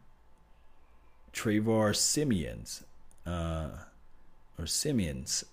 [1.32, 2.84] Trevor Siemians,
[3.28, 5.44] or Simeons,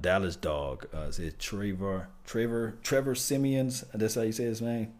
[0.00, 0.86] Dallas Dog.
[0.94, 2.08] is it Trevor?
[2.24, 3.84] Trevor Trevor Siemians?
[3.94, 4.92] That's how you say his name.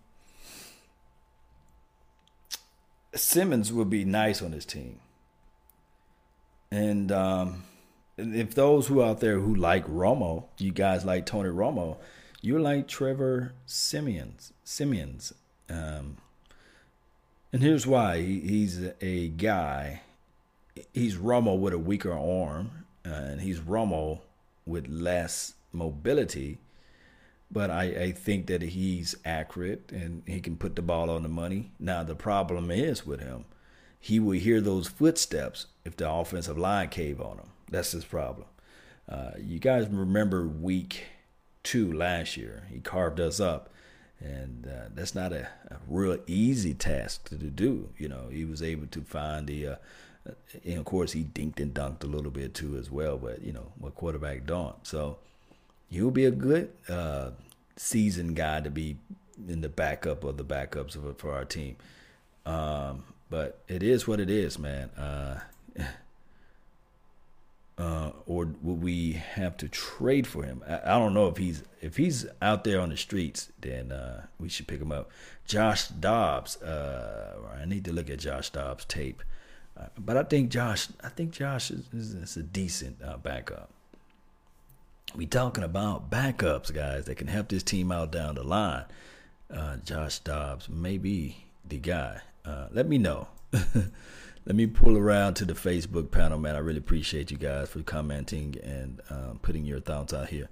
[3.15, 5.01] Simmons would be nice on his team.
[6.71, 7.65] And um,
[8.19, 11.97] if those who out there who like Romo, you guys like Tony Romo,
[12.43, 14.53] you like Trevor Simeons.
[14.63, 15.33] Simeons.
[15.71, 16.19] Um,
[17.53, 18.21] and here's why.
[18.21, 20.03] He, he's a guy.
[20.93, 22.71] He's Romo with a weaker arm,
[23.07, 24.21] uh, and he's Romo
[24.67, 26.59] with less mobility
[27.51, 31.29] but I, I think that he's accurate and he can put the ball on the
[31.29, 31.73] money.
[31.79, 33.47] Now the problem is with him,
[33.99, 37.51] he will hear those footsteps if the offensive line cave on him.
[37.71, 38.47] That's his problem.
[39.09, 41.05] Uh, you guys remember week
[41.63, 42.65] two last year?
[42.71, 43.71] He carved us up,
[44.21, 47.89] and uh, that's not a, a, real easy task to do.
[47.99, 49.67] You know, he was able to find the.
[49.67, 49.77] Uh,
[50.65, 53.17] and of course, he dinked and dunked a little bit too as well.
[53.17, 54.75] But you know, what quarterback don't.
[54.87, 55.19] So
[55.89, 57.31] he'll be a good uh,
[57.77, 58.97] seasoned guy to be
[59.49, 61.77] in the backup of the backups of, for our team.
[62.45, 64.91] Um, but it is what it is, man.
[64.91, 65.41] Uh,
[67.79, 70.63] uh, or would we have to trade for him?
[70.69, 74.27] I, I, don't know if he's if he's out there on the streets, then uh,
[74.41, 75.11] we should pick him up.
[75.47, 76.61] Josh Dobbs.
[76.61, 79.23] Uh, I need to look at Josh Dobbs tape,
[79.77, 80.89] uh, but I think Josh.
[81.05, 83.71] I think Josh is, is, is a decent uh, backup
[85.17, 88.85] we talking about backups, guys, that can help this team out down the line.
[89.51, 92.21] Uh, Josh Dobbs may be the guy.
[92.71, 93.29] Let me know.
[94.49, 96.57] let me pull around to the Facebook panel, man.
[96.57, 100.49] I really appreciate you guys for commenting and um, putting your thoughts out here.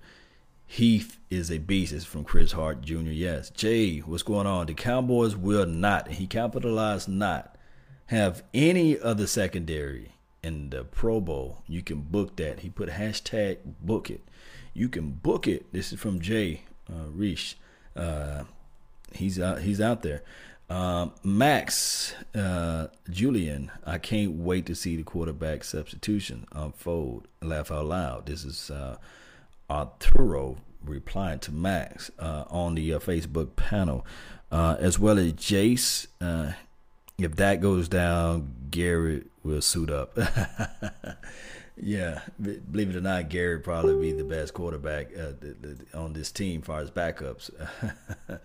[0.69, 1.93] Heath is a beast.
[1.93, 3.11] It's from Chris Hart Jr.
[3.11, 3.51] Yes.
[3.51, 4.67] Jay, what's going on?
[4.67, 7.57] The Cowboys will not, he capitalized not,
[8.07, 10.13] have any other secondary
[10.45, 11.65] in the Pro Bowl.
[11.67, 12.61] You can book that.
[12.61, 14.23] He put hashtag book it
[14.77, 15.73] you can book it.
[15.73, 17.55] This is from Jay uh, Reich.
[17.97, 18.45] Uh,
[19.13, 19.63] he's out.
[19.63, 20.23] He's out there.
[20.69, 27.29] Um, Max uh, Julian, I can't wait to see the quarterback substitution unfold.
[27.41, 28.27] Laugh out loud.
[28.27, 28.97] This is uh,
[29.71, 34.05] Arturo replying to Max uh, on the uh, Facebook panel,
[34.51, 36.09] uh, as well as Jace.
[36.21, 36.53] Uh,
[37.17, 40.19] if that goes down, Garrett will suit up.
[41.77, 45.12] yeah, believe it or not, Garrett probably be the best quarterback
[45.95, 47.51] on this team, as far as backups.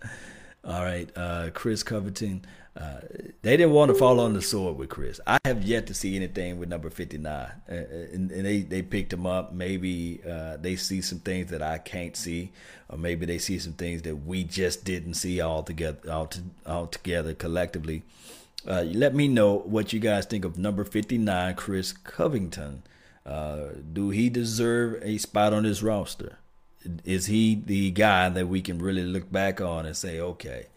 [0.64, 2.46] All right, uh, Chris Covington.
[2.76, 3.00] Uh,
[3.42, 5.20] they didn't want to fall on the sword with Chris.
[5.28, 7.34] I have yet to see anything with number 59.
[7.36, 9.54] Uh, and, and, they, they picked him up.
[9.54, 12.52] Maybe uh, they see some things that I can't see,
[12.88, 16.42] or maybe they see some things that we just didn't see all together, all, to,
[16.66, 18.04] all together collectively.
[18.66, 22.84] Uh, let me know what you guys think of number 59, Chris Covington.
[23.26, 26.38] Uh, do he deserve a spot on this roster?
[27.06, 30.68] Is he the guy that we can really look back on and say, okay,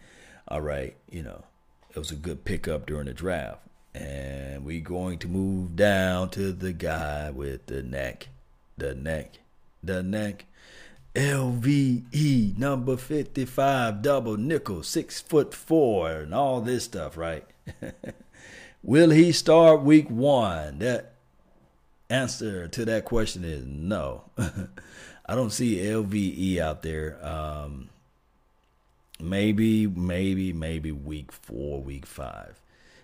[0.48, 1.44] all right, you know,
[1.90, 3.60] it was a good pickup during the draft.
[3.94, 8.28] And we're going to move down to the guy with the neck,
[8.76, 9.38] the neck,
[9.82, 10.46] the neck.
[11.14, 17.46] LVE number 55, double nickel, six foot four, and all this stuff, right?
[18.82, 20.80] Will he start week one?
[20.80, 21.14] That
[22.10, 24.24] answer to that question is no.
[25.26, 27.18] I don't see LVE out there.
[27.24, 27.88] Um,
[29.18, 32.60] maybe, maybe, maybe week four, week five,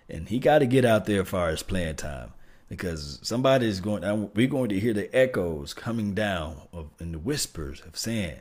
[0.09, 2.33] and he got to get out there as far as playing time
[2.69, 4.03] because somebody is going.
[4.33, 8.39] We're going to hear the echoes coming down of and the whispers of saying,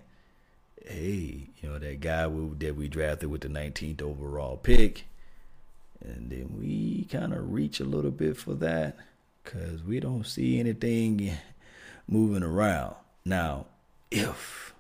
[0.85, 5.07] "Hey, you know that guy that we drafted with the 19th overall pick."
[6.03, 8.97] And then we kind of reach a little bit for that
[9.45, 11.33] because we don't see anything
[12.09, 12.95] moving around.
[13.25, 13.67] Now,
[14.11, 14.75] if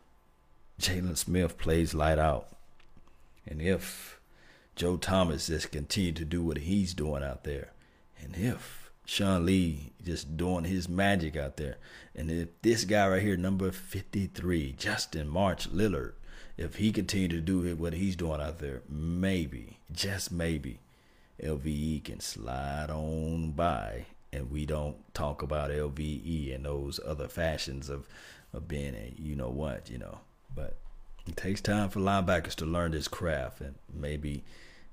[0.80, 2.49] Jaylon Smith plays light out,
[3.47, 4.18] and if
[4.76, 7.72] Joe Thomas just continue to do what he's doing out there,
[8.22, 11.76] and if Sean Lee just doing his magic out there,
[12.14, 16.12] and if this guy right here, number 53, Justin March Lillard,
[16.57, 20.80] if he continue to do what he's doing out there, maybe, just maybe,
[21.43, 27.89] LVE can slide on by and we don't talk about LVE and those other fashions
[27.89, 28.09] of
[28.53, 30.18] of being a you know what, you know.
[30.55, 30.76] But
[31.26, 34.45] it takes time for linebackers to learn this craft, and maybe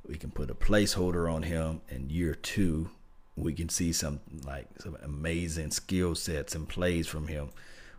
[0.07, 2.89] we can put a placeholder on him in year two.
[3.35, 7.49] We can see some like some amazing skill sets and plays from him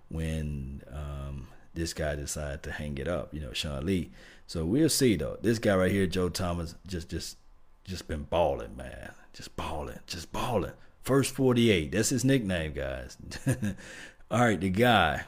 [0.09, 3.32] when um, this guy decided to hang it up.
[3.32, 4.11] You know, Sean Lee.
[4.47, 5.39] So we'll see though.
[5.41, 7.36] This guy right here, Joe Thomas, just just
[7.84, 9.12] just been balling, man.
[9.32, 10.72] Just balling, just balling.
[11.09, 11.93] First 48.
[11.93, 13.17] That's his nickname, guys.
[14.31, 15.25] All right, the guy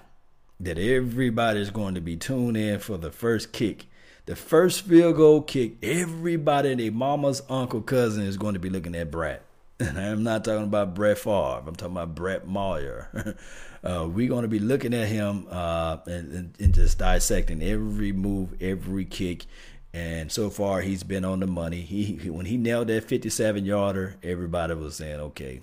[0.60, 3.86] that everybody's going to be tuned in for the first kick.
[4.26, 8.94] The first field goal kick, everybody, their mama's uncle, cousin is going to be looking
[8.94, 9.42] at Brett.
[9.78, 11.62] And I'm not talking about Brett Favre.
[11.66, 13.38] I'm talking about Brett Maher.
[13.82, 18.12] uh, we're going to be looking at him uh, and, and, and just dissecting every
[18.12, 19.46] move, every kick.
[19.94, 21.80] And so far, he's been on the money.
[21.80, 25.62] He, he when he nailed that 57 yarder, everybody was saying, "Okay,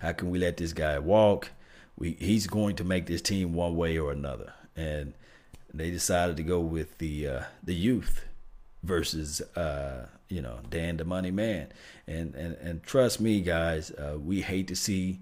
[0.00, 1.50] how can we let this guy walk?"
[2.00, 4.52] we he's going to make this team one way or another.
[4.74, 5.12] And
[5.72, 8.24] they decided to go with the uh, the youth
[8.82, 11.68] versus uh, you know Dan the Money Man.
[12.08, 15.20] And and and trust me, guys, uh, we hate to see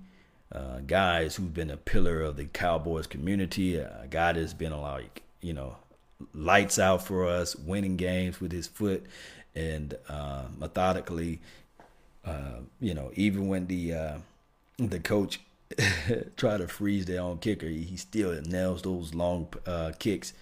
[0.52, 5.22] uh, guys who've been a pillar of the Cowboys community, a guy that's been like
[5.42, 5.76] you know
[6.32, 9.04] lights out for us, winning games with his foot
[9.54, 11.40] and uh, methodically.
[12.24, 13.94] Uh, you know, even when the
[14.78, 15.40] the coach
[16.36, 17.66] try to freeze their own kicker.
[17.66, 20.32] He still nails those long uh, kicks,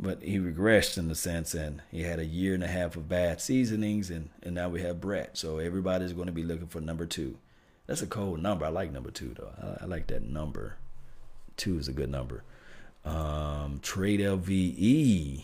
[0.00, 3.08] but he regressed in a sense, and he had a year and a half of
[3.08, 5.36] bad seasonings, and, and now we have Brett.
[5.36, 7.38] So everybody's going to be looking for number two.
[7.86, 8.64] That's a cold number.
[8.64, 9.52] I like number two though.
[9.60, 10.76] I, I like that number.
[11.56, 12.42] Two is a good number.
[13.04, 15.42] Um, trade LVE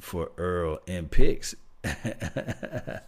[0.00, 1.54] for Earl and picks.
[1.84, 3.00] uh,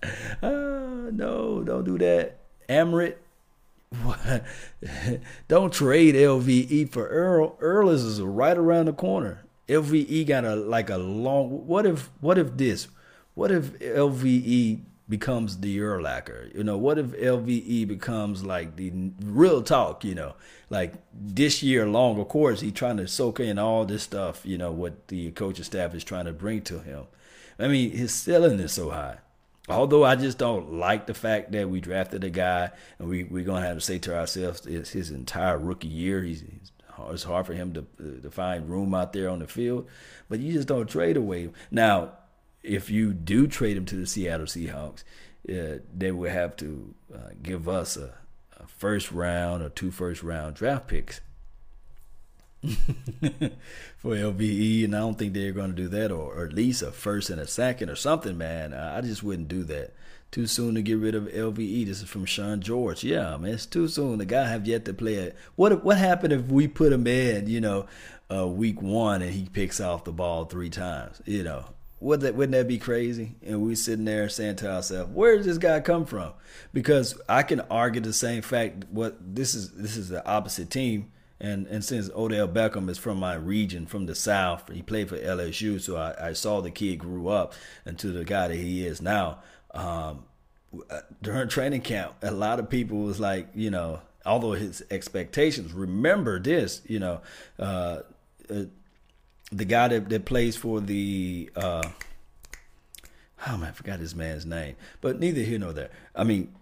[0.42, 2.40] no, don't do that.
[2.68, 3.16] Amrit
[5.48, 7.56] Don't trade LVE for Earl.
[7.60, 9.44] Earl is right around the corner.
[9.68, 11.66] LVE got a like a long.
[11.66, 12.88] What if what if this?
[13.34, 16.54] What if LVE becomes the Urlacher?
[16.54, 18.92] You know, what if LVE becomes like the
[19.22, 20.04] real talk?
[20.04, 20.34] You know,
[20.68, 22.20] like this year long.
[22.20, 24.44] Of course, he's trying to soak in all this stuff.
[24.44, 27.06] You know what the coaching staff is trying to bring to him.
[27.58, 29.18] I mean, his ceiling is so high
[29.68, 33.44] although I just don't like the fact that we drafted a guy and we, we're
[33.44, 36.22] going to have to say to ourselves it's his entire rookie year.
[36.22, 36.72] He's, he's,
[37.10, 39.88] it's hard for him to, to find room out there on the field,
[40.28, 41.50] but you just don't trade away.
[41.70, 42.12] Now,
[42.62, 45.02] if you do trade him to the Seattle Seahawks,
[45.48, 48.14] uh, they would have to uh, give us a,
[48.58, 51.20] a, first round or two first round draft picks
[53.98, 56.82] for LVE, and I don't think they're going to do that, or, or, at least
[56.82, 58.72] a first and a second or something, man.
[58.72, 59.92] I just wouldn't do that.
[60.30, 61.86] Too soon to get rid of LVE.
[61.86, 63.04] This is from Sean George.
[63.04, 64.18] Yeah, man, it's too soon.
[64.18, 65.36] The guy have yet to play it.
[65.54, 67.86] What what happened if we put him in, you know,
[68.32, 71.22] uh, week one and he picks off the ball three times?
[71.24, 71.66] You know,
[72.00, 73.36] would that wouldn't that be crazy?
[73.46, 76.32] And we sitting there saying to ourselves, where does this guy come from?
[76.72, 78.86] Because I can argue the same fact.
[78.90, 81.12] What this is this is the opposite team.
[81.44, 85.18] And and since Odell Beckham is from my region, from the South, he played for
[85.18, 87.52] LSU, so I, I saw the kid grew up
[87.84, 89.38] into the guy that he is now
[89.74, 90.24] um,
[91.22, 96.38] during training camp, a lot of people was like, you know, although his expectations, remember
[96.38, 97.20] this, you know,
[97.58, 98.00] uh,
[98.50, 98.64] uh,
[99.52, 101.82] the guy that, that plays for the, uh,
[103.48, 105.90] oh man, I forgot his man's name, but neither here nor there.
[106.14, 106.54] I mean,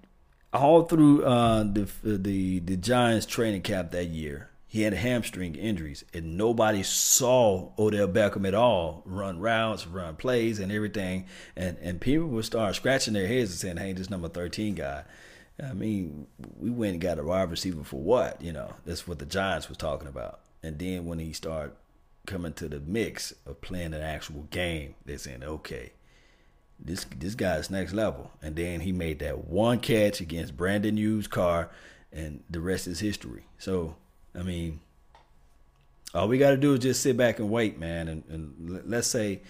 [0.52, 6.02] all through uh, the the the Giants training camp that year, he had hamstring injuries,
[6.14, 11.26] and nobody saw Odell Beckham at all run routes, run plays, and everything.
[11.54, 15.04] And and people would start scratching their heads and saying, "Hey, this number thirteen guy."
[15.62, 16.26] I mean,
[16.58, 18.40] we went and got a wide receiver for what?
[18.40, 20.40] You know, that's what the Giants was talking about.
[20.62, 21.76] And then when he started
[22.24, 25.92] coming to the mix of playing an actual game, they're saying, "Okay,
[26.80, 31.28] this this guy's next level." And then he made that one catch against Brandon Hughes'
[31.28, 31.68] car,
[32.10, 33.44] and the rest is history.
[33.58, 33.96] So
[34.34, 34.80] I mean,
[36.14, 38.08] all we got to do is just sit back and wait, man.
[38.08, 39.42] And, and let's say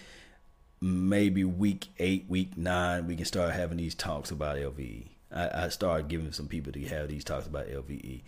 [0.81, 5.07] maybe week eight, week nine, we can start having these talks about LVE.
[5.33, 8.21] I, I started giving some people to have these talks about LVE.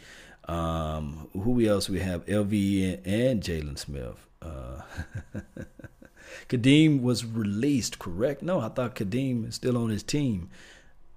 [0.47, 2.25] Um, who else we have?
[2.25, 4.27] LVE and, and Jaylon Smith.
[4.41, 4.81] Uh,
[6.49, 8.41] Kadeem was released, correct?
[8.41, 10.49] No, I thought Kadeem is still on his team.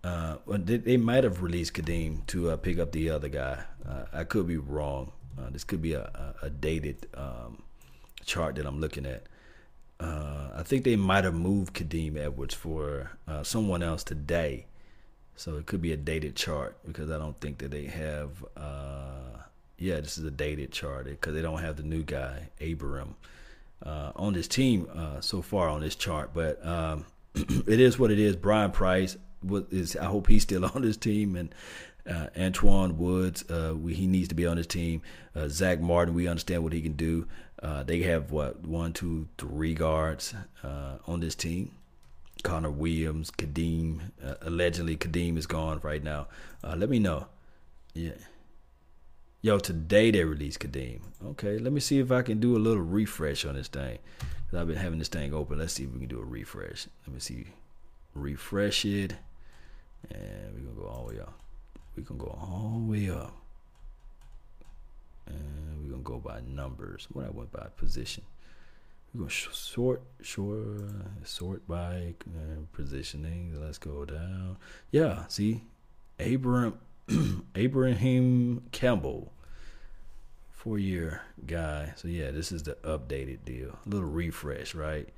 [0.05, 3.64] Uh, they, they might have released Kadeem to uh, pick up the other guy.
[3.86, 5.12] Uh, I could be wrong.
[5.39, 7.62] Uh, this could be a, a, dated um,
[8.24, 9.24] chart that I'm looking at.
[10.01, 14.66] Uh, I think they might have moved Kadeem Edwards for uh, someone else today.
[15.36, 18.45] So it could be a dated chart because I don't think that they have.
[18.57, 19.39] Uh,
[19.78, 23.14] yeah, this is a dated chart because they don't have the new guy, Ibraheim,
[23.86, 26.30] uh, on this team uh, so far on this chart.
[26.34, 28.34] But um, it is what it is.
[28.34, 29.16] Brian Price
[29.70, 29.97] is.
[29.97, 31.55] I hope he's still on this team and
[32.09, 35.03] uh, Antwaun Woods, uh, we, he needs to be on his team.
[35.35, 37.27] Uh, Zack Martin, we understand what he can do.
[37.63, 41.73] Uh, they have what one, two, three guards uh, on this team.
[42.43, 44.01] Connor Williams, Kadeem.
[44.25, 46.29] Uh, allegedly, Kadeem is gone right now.
[46.63, 47.27] let me know.
[47.95, 48.13] Yeah.
[49.41, 51.01] Yo, today they released Kadeem.
[51.25, 53.99] Okay, let me see if I can do a little refresh on this thing.
[54.51, 55.59] Cause I've been having this thing open.
[55.59, 56.87] Let's see if we can do a refresh.
[57.07, 57.47] Let me see.
[58.15, 59.15] Refresh it.
[60.11, 61.35] And we're to go all the way up
[61.99, 63.35] we can go all the way up.
[65.27, 67.09] And we're gonna go by numbers.
[67.13, 68.23] What I went by position.
[69.13, 70.81] We're gonna sort, sort,
[71.25, 73.61] sort by uh, positioning.
[73.61, 74.59] Let's go down.
[74.93, 75.63] Yeah, see,
[76.21, 76.79] Ibraheim,
[77.57, 79.33] Ibraheim Campbell,
[80.53, 81.95] four year guy.
[81.97, 83.77] So yeah, this is the updated deal.
[83.85, 85.09] A little refresh, right?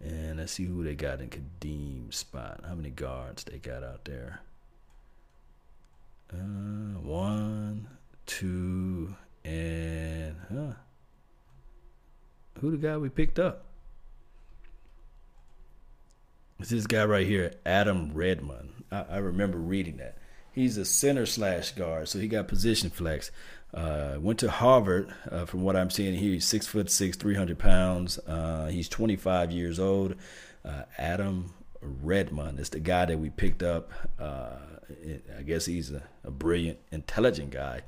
[0.00, 2.64] And let's see who they got in Kadeem spot.
[2.66, 4.40] How many guards they got out there?
[6.32, 7.88] Uh, one,
[8.26, 9.14] two,
[9.44, 10.72] and huh?
[12.60, 13.66] Who the guy we picked up?
[16.58, 18.84] It's this guy right here, Adam Redmond.
[18.90, 20.16] I, I remember reading that.
[20.52, 23.30] He's a center slash guard, so he got position flex.
[23.74, 25.12] Uh, went to Harvard.
[25.30, 28.18] Uh, from what I'm seeing here, he's six foot six, 300 pounds.
[28.18, 30.14] Uh, he's 25 years old.
[30.64, 31.52] Uh, Adam
[31.82, 33.90] Redmond is the guy that we picked up.
[35.38, 37.82] I guess he's a, a brilliant, intelligent guy.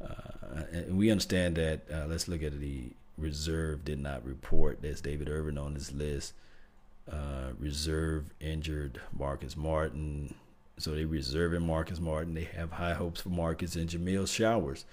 [0.00, 1.80] Uh, and we understand that.
[1.92, 4.80] Uh, let's look at the reserve did not report.
[4.80, 6.34] There's David Irving on this list.
[7.10, 10.34] Uh, reserve injured Marcus Martin.
[10.78, 12.34] So they reserving Marcus Martin.
[12.34, 14.84] They have high hopes for Marcus and Jameill Showers.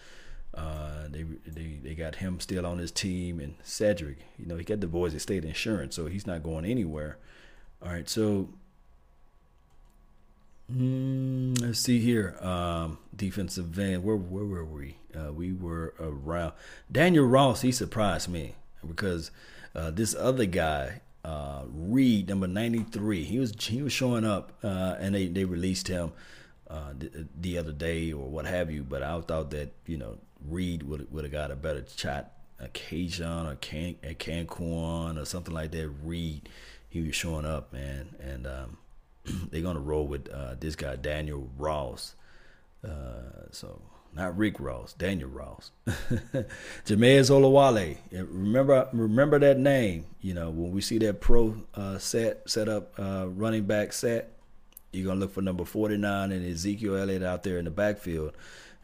[0.53, 4.19] Uh, they they they got him still on his team and Cedric.
[4.39, 7.17] You know he got the boys Boise State insurance, so he's not going anywhere.
[7.83, 8.47] All right, so
[10.71, 12.37] mm, let's see here.
[12.41, 14.03] Um, defensive end.
[14.03, 14.97] Where where were we?
[15.15, 16.53] Uh, we were around
[16.91, 17.61] Daniel Ross.
[17.61, 18.55] He surprised me
[18.85, 19.31] because
[19.73, 23.23] uh, this other guy, uh, Reed, number ninety three.
[23.23, 26.11] He was he was showing up, uh, and they they released him
[26.69, 28.83] uh, the, the, other day or what have you.
[28.83, 32.31] But I thought that you know Reed would would have got a better shot.
[32.57, 35.89] A Cajun or Can, a Cancun or something like that.
[36.05, 36.47] Reed
[36.95, 38.77] he was showing up, man, and um,
[39.51, 42.15] they're gonna roll with uh, this guy Daniel Ross.
[42.83, 43.81] Uh, so
[44.15, 45.71] not Rick Ross, Daniel Ross,
[46.85, 47.97] Jamize Olawale.
[48.11, 50.05] Remember, remember that name.
[50.21, 54.31] You know, when we see that pro uh, set set up uh, running back set,
[54.93, 58.33] you're gonna look for number 49 and Ezekiel Elliott out there in the backfield,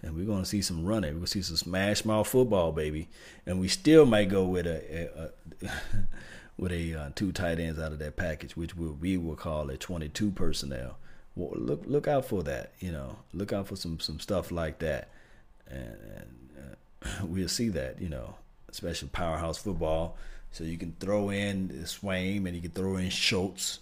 [0.02, 1.12] and we're gonna see some running.
[1.14, 3.08] We're gonna see some smash mouth football, baby,
[3.46, 5.32] and we still might go with a,
[5.64, 5.72] a, a
[6.62, 9.68] with a uh, two tight ends out of that package, which we, we will call
[9.72, 10.96] a 22 personnel.
[11.36, 12.74] Well, look look out for that.
[12.80, 15.10] You know, look out for some some stuff like that,
[15.68, 16.50] and, and
[17.04, 18.00] uh, we'll see that.
[18.00, 18.36] You know,
[18.70, 20.18] especially powerhouse football.
[20.52, 23.80] So you can throw in Swaim and you can throw in Schultz,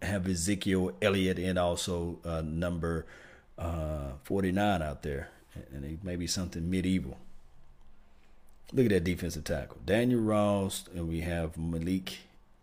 [0.00, 3.06] have Ezekiel Elliott and also uh, number
[3.58, 5.30] uh, 49 out there,
[5.74, 7.18] and it may be something medieval.
[8.72, 12.14] Look at that defensive tackle, Daniel Ross, and we have Maliek.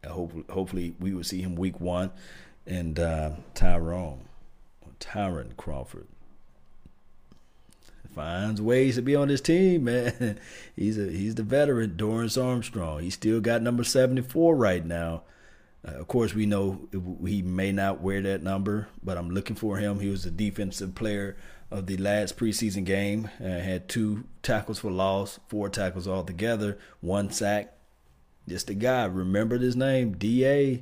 [0.06, 2.12] Hopefully, hopefully we will see him week one,
[2.68, 4.26] and uh, Tyrone,
[5.00, 6.08] Tyron Crawford
[8.14, 10.40] finds ways to be on this team, man.
[10.76, 13.02] He's a he's the veteran, Dorance Armstrong.
[13.02, 15.24] He still got number seventy four right now.
[15.86, 16.88] Uh, of course, we know
[17.26, 20.00] he may not wear that number, but I'm looking for him.
[20.00, 21.36] He was a defensive player
[21.74, 23.30] of the last preseason game.
[23.40, 27.74] Uh, had two tackles for loss, four tackles altogether, one sack.
[28.48, 29.06] Just a guy.
[29.06, 30.82] Remember his name, Da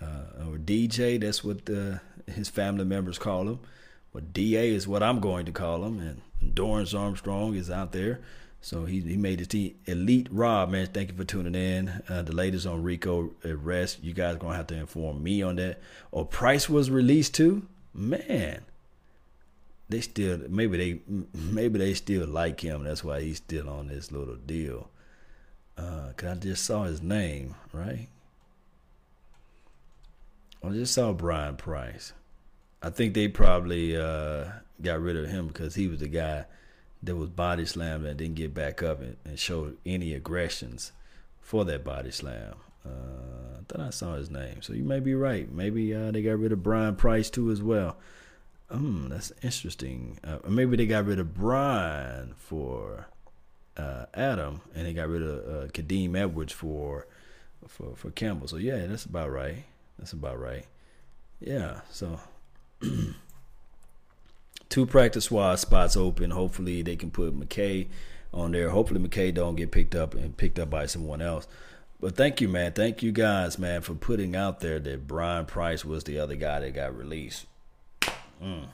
[0.00, 0.06] uh,
[0.48, 1.20] or DJ.
[1.20, 3.60] That's what the, his family members call him.
[4.12, 6.00] But Da is what I'm going to call him.
[6.00, 8.20] And Dorance Armstrong is out there.
[8.62, 9.74] So he he made the team.
[9.86, 12.02] Elite Rob, man, thank you for tuning in.
[12.08, 14.04] Uh, the latest on Rico arrest.
[14.04, 15.80] You guys gonna have to inform me on that.
[16.12, 17.66] Or Price was released too.
[17.94, 18.60] Man,
[19.90, 22.84] they still maybe they maybe they still like him.
[22.84, 24.88] That's why he's still on this little deal.
[25.76, 28.08] Uh, cause I just saw his name right.
[30.62, 32.12] I just saw Brian Price.
[32.82, 34.44] I think they probably uh,
[34.80, 36.44] got rid of him because he was the guy
[37.02, 40.92] that was body slammed and didn't get back up and, and showed any aggressions
[41.40, 42.54] for that body slam.
[42.84, 45.50] Uh, I thought I saw his name, so you may be right.
[45.50, 47.96] Maybe uh, they got rid of Brian Price too as well.
[48.70, 50.18] Hmm, that's interesting.
[50.22, 53.08] Uh, maybe they got rid of Brian for
[53.76, 57.06] uh, Adam, and they got rid of uh, Kadeem Edwards for
[57.66, 58.46] for for Campbell.
[58.48, 59.64] So yeah, that's about right.
[59.98, 60.66] That's about right.
[61.40, 61.80] Yeah.
[61.90, 62.20] So
[64.68, 66.30] two practice squad spots open.
[66.30, 67.88] Hopefully they can put McKay
[68.32, 68.70] on there.
[68.70, 71.48] Hopefully McKay don't get picked up and picked up by someone else.
[72.00, 72.72] But thank you, man.
[72.72, 76.60] Thank you guys, man, for putting out there that Brian Price was the other guy
[76.60, 77.46] that got released.
[78.42, 78.66] Mm.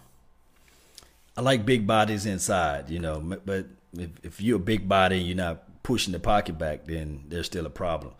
[1.36, 3.66] I like big bodies inside, you know, but
[3.98, 7.46] if, if you're a big body and you're not pushing the pocket back, then there's
[7.46, 8.14] still a problem.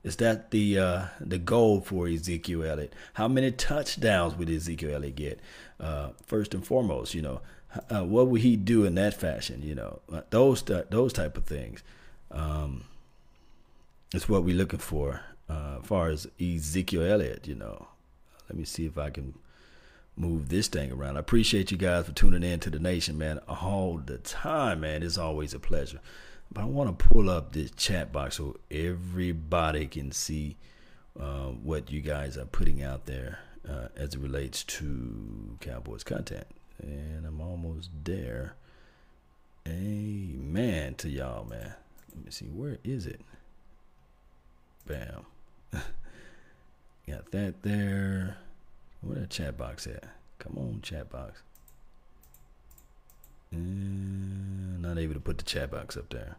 [0.03, 2.93] Is that the uh, the goal for Ezekiel Elliott?
[3.13, 5.39] How many touchdowns would Ezekiel Elliott get?
[5.79, 7.41] Uh, first and foremost, you know,
[7.91, 9.61] uh, what would he do in that fashion?
[9.61, 9.99] You know,
[10.31, 11.83] those those type of things.
[12.31, 12.85] Um,
[14.13, 17.87] it's what we're looking for uh, as far as Ezekiel Elliott, you know.
[18.49, 19.33] Let me see if I can
[20.15, 21.17] move this thing around.
[21.17, 25.03] I appreciate you guys for tuning in to the nation, man, all the time, man.
[25.03, 25.99] It's always a pleasure.
[26.51, 30.55] But I want to pull up this chat box so everybody can see
[31.19, 36.47] uh, what you guys are putting out there uh, as it relates to Cowboys content.
[36.81, 38.55] And I'm almost there.
[39.67, 41.73] Amen to y'all, man.
[42.17, 42.45] Let me see.
[42.45, 43.21] Where is it?
[44.87, 45.25] Bam.
[47.07, 48.37] Got that there.
[49.01, 50.03] Where that chat box at?
[50.39, 51.43] Come on, chat box.
[53.51, 56.37] And not able to put the chat box up there.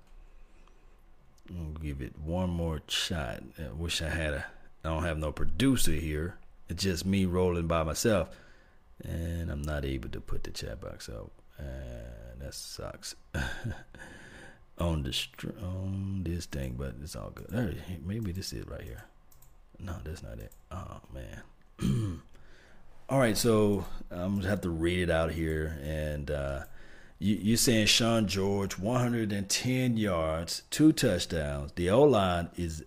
[1.57, 3.43] I'll give it one more shot.
[3.59, 4.47] I wish I had a.
[4.85, 6.39] I don't have no producer here.
[6.69, 8.29] It's just me rolling by myself,
[9.03, 11.31] and I'm not able to put the chat box up.
[11.57, 13.15] And that sucks.
[14.81, 15.27] on the
[15.63, 17.83] on this thing, but it's all good.
[18.05, 19.05] Maybe this is right here.
[19.81, 20.53] No, that's not it.
[20.71, 22.21] Oh man.
[23.11, 26.65] All right, so I'm gonna have to read it out here, and uh,
[27.19, 31.73] You, are saying Sean George, 110 yards, two touchdowns.
[31.73, 32.85] The O line is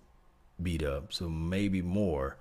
[0.61, 2.37] beat up, so maybe more.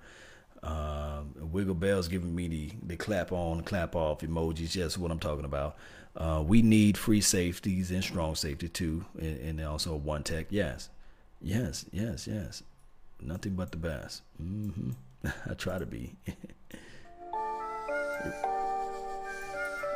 [0.63, 4.75] Um, Wiggle Bell's giving me the, the clap on, clap off emojis.
[4.75, 5.75] Yes, what I'm talking about.
[6.15, 10.47] Uh, we need free safeties and strong safety too, and, and also one tech.
[10.49, 10.89] Yes,
[11.41, 12.63] yes, yes, yes.
[13.21, 14.21] Nothing but the best.
[14.41, 14.91] Mm-hmm.
[15.49, 16.15] I try to be.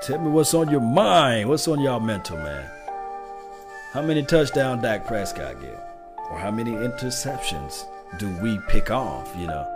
[0.04, 1.50] Tell me what's on your mind.
[1.50, 2.70] What's on y'all mental, man?
[3.92, 5.82] How many touchdowns Dak Prescott get?
[6.30, 7.86] Or how many interceptions
[8.20, 9.34] do we pick off?
[9.38, 9.75] You know,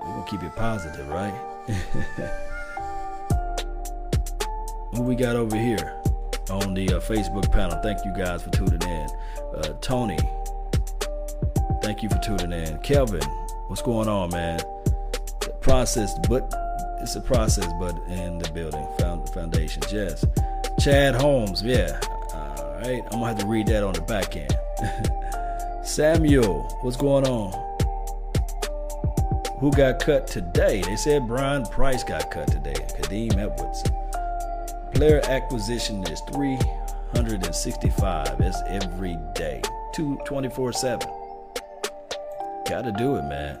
[0.00, 1.34] we're to keep it positive, right?
[4.94, 5.94] Who we got over here
[6.50, 7.78] on the uh, Facebook panel?
[7.82, 9.08] Thank you guys for tuning in.
[9.54, 10.18] Uh, Tony,
[11.82, 12.78] thank you for tuning in.
[12.78, 13.22] Kelvin,
[13.68, 14.58] what's going on, man?
[15.40, 16.52] The process, but
[17.00, 19.92] it's a process, but in the building found foundations.
[19.92, 20.24] Yes,
[20.80, 21.62] Chad Holmes.
[21.62, 22.00] Yeah.
[22.32, 24.56] All right, I'm gonna have to read that on the back end.
[25.86, 27.67] Samuel, what's going on?
[29.60, 30.82] Who got cut today?
[30.82, 32.74] They said Brian Price got cut today.
[32.74, 33.82] Kadeem Edwards.
[34.94, 38.38] Player acquisition is 365.
[38.38, 39.60] That's every day.
[39.92, 41.08] Two, 24 7.
[42.68, 43.58] Gotta do it, man.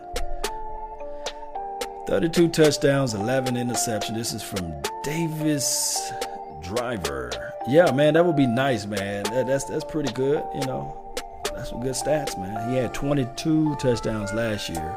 [2.06, 4.14] 32 touchdowns, 11 interceptions.
[4.14, 4.72] This is from
[5.02, 6.12] Davis
[6.60, 7.54] Driver.
[7.66, 9.24] Yeah, man, that would be nice, man.
[9.24, 10.44] That, that's that's pretty good.
[10.54, 11.12] You know,
[11.52, 12.70] that's some good stats, man.
[12.70, 14.96] He had 22 touchdowns last year.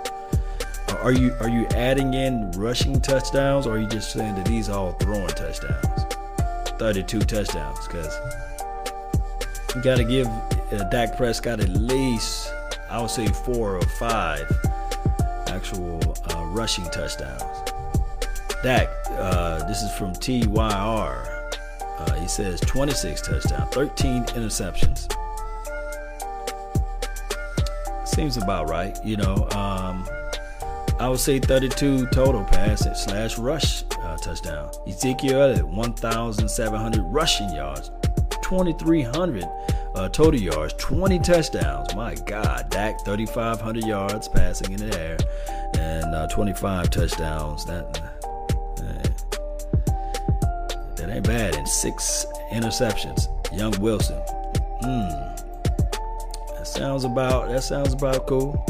[1.00, 4.70] Are you are you adding in rushing touchdowns, or are you just saying that these
[4.70, 5.86] are all throwing touchdowns?
[6.80, 8.16] 32 touchdowns, because
[9.76, 12.52] you got to give uh, Dak Prescott at least,
[12.90, 14.46] I would say, four or five
[15.48, 16.00] actual
[16.32, 17.42] uh, rushing touchdowns.
[18.64, 21.28] Dak, uh, this is from TYR.
[21.98, 25.12] Uh, he says 26 touchdowns, 13 interceptions.
[28.08, 29.48] Seems about right, you know.
[29.52, 30.08] Um,
[31.02, 34.70] I would say 32 total passing slash rush uh, touchdown.
[34.88, 37.90] Ezekiel Elliott 1,700 rushing yards,
[38.44, 39.44] 2,300
[39.96, 41.96] uh, total yards, 20 touchdowns.
[41.96, 45.18] My God, Dak 3,500 yards passing in the air,
[45.80, 47.66] and uh, 25 touchdowns.
[47.66, 48.00] That
[50.98, 51.56] that ain't bad.
[51.56, 53.26] And six interceptions.
[53.58, 54.22] Young Wilson.
[54.84, 55.10] Hmm.
[56.54, 57.50] That sounds about.
[57.50, 58.64] That sounds about cool.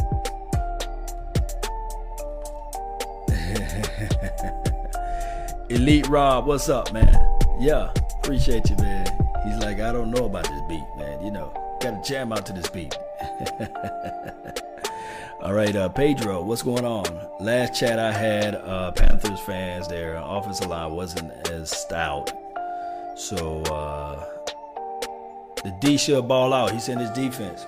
[5.71, 7.15] Elite Rob, what's up, man?
[7.57, 9.07] Yeah, appreciate you, man.
[9.45, 11.23] He's like, I don't know about this beat, man.
[11.23, 12.93] You know, gotta jam out to this beat.
[15.41, 17.05] All right, uh, Pedro, what's going on?
[17.39, 22.33] Last chat I had, uh, Panthers fans, their offensive line wasn't as stout.
[23.15, 24.25] So uh,
[25.63, 26.71] the D should ball out.
[26.71, 27.65] He's in his defense.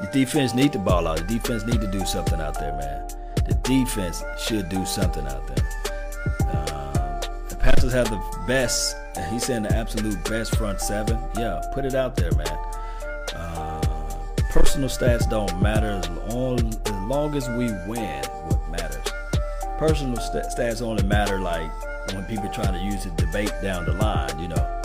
[0.00, 1.18] The defense need to ball out.
[1.18, 3.06] The defense need to do something out there, man.
[3.46, 5.79] The defense should do something out there.
[7.60, 11.18] The Panthers have the best and he's saying the absolute best front seven.
[11.36, 12.58] Yeah, put it out there, man.
[13.34, 13.80] Uh,
[14.50, 18.24] personal stats don't matter as long, as long as we win.
[18.24, 19.12] What matters?
[19.78, 21.70] Personal st- stats only matter like
[22.14, 24.38] when people try to use a debate down the line.
[24.38, 24.82] You know,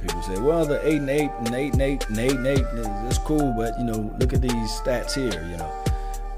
[0.00, 2.64] people say, "Well, the eight and eight and eight and eight and eight and eight
[3.08, 5.42] is cool," but you know, look at these stats here.
[5.48, 5.84] You know,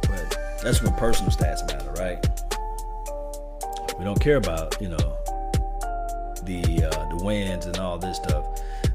[0.02, 2.20] but that's when personal stats matter, right?
[3.98, 5.16] We don't care about you know
[6.44, 8.46] the uh, the wins and all this stuff.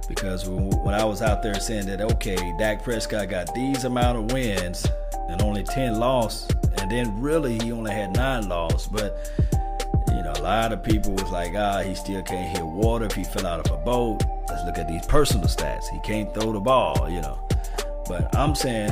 [0.07, 4.31] Because when I was out there saying that, okay, Dak Prescott got these amount of
[4.31, 4.87] wins
[5.29, 8.87] and only 10 loss, and then really he only had nine loss.
[8.87, 9.31] But
[10.07, 13.13] you know, a lot of people was like, ah, he still can't hit water if
[13.13, 14.23] he fell out of a boat.
[14.49, 15.87] Let's look at these personal stats.
[15.89, 17.39] He can't throw the ball, you know.
[18.07, 18.91] But I'm saying,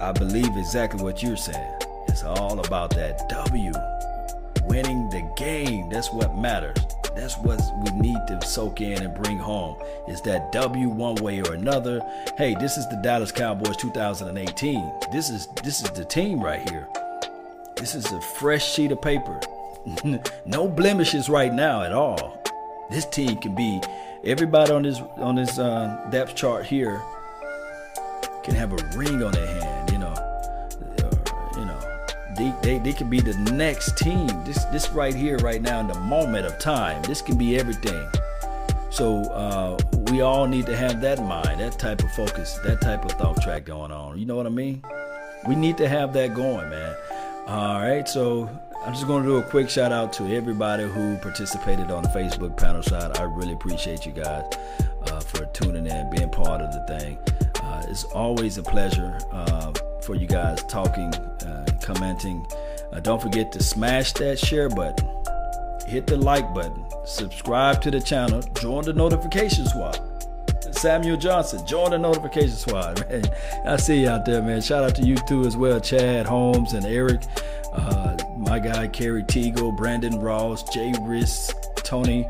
[0.00, 1.74] I believe exactly what you're saying.
[2.06, 3.72] It's all about that W,
[4.66, 5.88] winning the game.
[5.90, 6.78] That's what matters.
[7.14, 9.76] That's what we need to soak in and bring home.
[10.08, 12.00] Is that W one way or another?
[12.36, 14.92] Hey, this is the Dallas Cowboys 2018.
[15.12, 16.88] This is this is the team right here.
[17.76, 19.40] This is a fresh sheet of paper.
[20.44, 22.42] no blemishes right now at all.
[22.90, 23.80] This team can be
[24.24, 27.00] everybody on this on this uh, depth chart here
[28.44, 29.73] can have a ring on their hand.
[32.36, 34.26] They, they, they could be the next team.
[34.44, 37.02] This this right here, right now, in the moment of time.
[37.02, 38.08] This can be everything.
[38.90, 39.76] So uh,
[40.12, 43.42] we all need to have that mind, that type of focus, that type of thought
[43.42, 44.18] track going on.
[44.18, 44.84] You know what I mean?
[45.48, 46.94] We need to have that going, man.
[47.46, 48.48] All right, so
[48.84, 52.08] I'm just going to do a quick shout out to everybody who participated on the
[52.10, 53.18] Facebook panel side.
[53.18, 54.44] I really appreciate you guys
[55.06, 57.18] uh, for tuning in, being part of the thing.
[57.62, 59.72] Uh, it's always a pleasure uh,
[60.04, 62.46] for you guys talking, uh, commenting.
[62.92, 65.08] Uh, don't forget to smash that share button,
[65.86, 69.98] hit the like button, subscribe to the channel, join the notification squad.
[70.72, 73.24] Samuel Johnson, join the notification squad, man.
[73.66, 74.60] I see you out there, man.
[74.60, 77.22] Shout out to you too as well, Chad Holmes and Eric,
[77.72, 82.28] uh, my guy Kerry Teagle, Brandon Ross, Jay Riss, Tony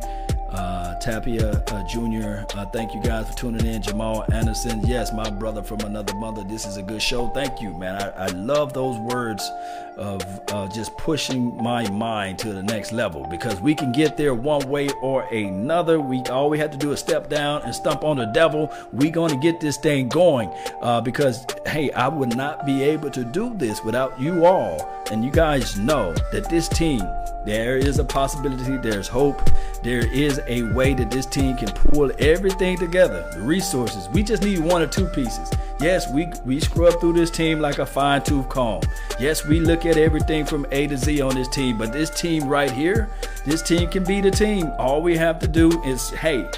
[0.55, 2.45] uh, Tapia uh, Jr.
[2.57, 3.83] Uh, thank you guys for tuning in.
[3.83, 6.45] Jamal Anderson, yes, my brother from another mother.
[6.45, 7.29] This is a good show.
[7.29, 8.01] Thank you, man.
[8.01, 9.51] I, I love those words
[9.97, 14.35] of uh, just pushing my mind to the next level because we can get there
[14.35, 16.01] one way or another.
[16.01, 18.73] We all we have to do is step down and stump on the devil.
[18.93, 23.11] We going to get this thing going uh, because hey, I would not be able
[23.11, 27.03] to do this without you all, and you guys know that this team.
[27.45, 29.51] There is a possibility, there's hope,
[29.85, 33.31] there is a way that this team can pull everything together.
[33.35, 35.51] The resources, we just need one or two pieces.
[35.79, 38.81] Yes, we, we scrub through this team like a fine tooth comb.
[39.21, 42.49] Yes, we look at everything from A to Z on this team, but this team
[42.49, 43.11] right here,
[43.45, 44.73] this team can be the team.
[44.79, 46.49] All we have to do is, hey,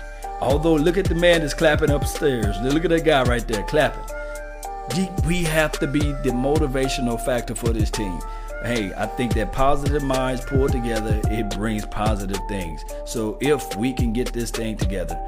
[0.40, 2.56] although look at the man that's clapping upstairs.
[2.60, 4.04] Look at that guy right there clapping.
[5.26, 8.20] We have to be the motivational factor for this team
[8.66, 12.84] hey, I think that positive minds pulled together, it brings positive things.
[13.04, 15.18] So if we can get this thing together,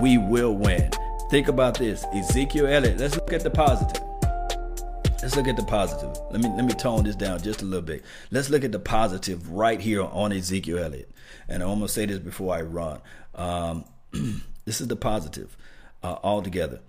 [0.00, 0.90] we will win.
[1.30, 2.04] Think about this.
[2.14, 2.98] Ezekiel Elliott.
[2.98, 4.02] Let's look at the positive.
[5.22, 6.14] Let's look at the positive.
[6.30, 8.04] Let me let me tone this down just a little bit.
[8.30, 11.10] Let's look at the positive right here on Ezekiel Elliott.
[11.48, 13.00] And I almost say this before I run.
[13.34, 13.86] Um,
[14.66, 15.56] this is the positive
[16.02, 16.80] uh, altogether.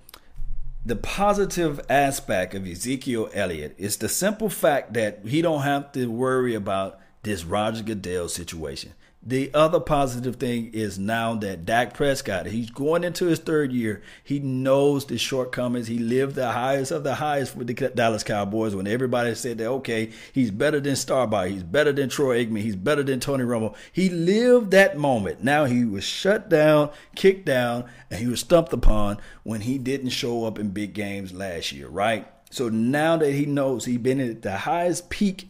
[0.87, 6.11] The positive aspect of Ezekiel Elliott is the simple fact that he don't have to
[6.11, 8.93] worry about this Roger Goodell situation.
[9.27, 14.03] The other positive thing is now that Dak Prescott, he's going into his third year.
[14.23, 15.87] He knows the shortcomings.
[15.87, 19.65] He lived the highest of the highest with the Dallas Cowboys when everybody said that,
[19.65, 21.49] okay, he's better than Staubach.
[21.49, 22.61] He's better than Troy Aikman.
[22.61, 23.75] He's better than Tony Romo.
[23.91, 25.43] He lived that moment.
[25.43, 30.09] Now he was shut down, kicked down, and he was stumped upon when he didn't
[30.09, 32.27] show up in big games last year, right?
[32.51, 35.49] So now that he knows he's been at the highest peak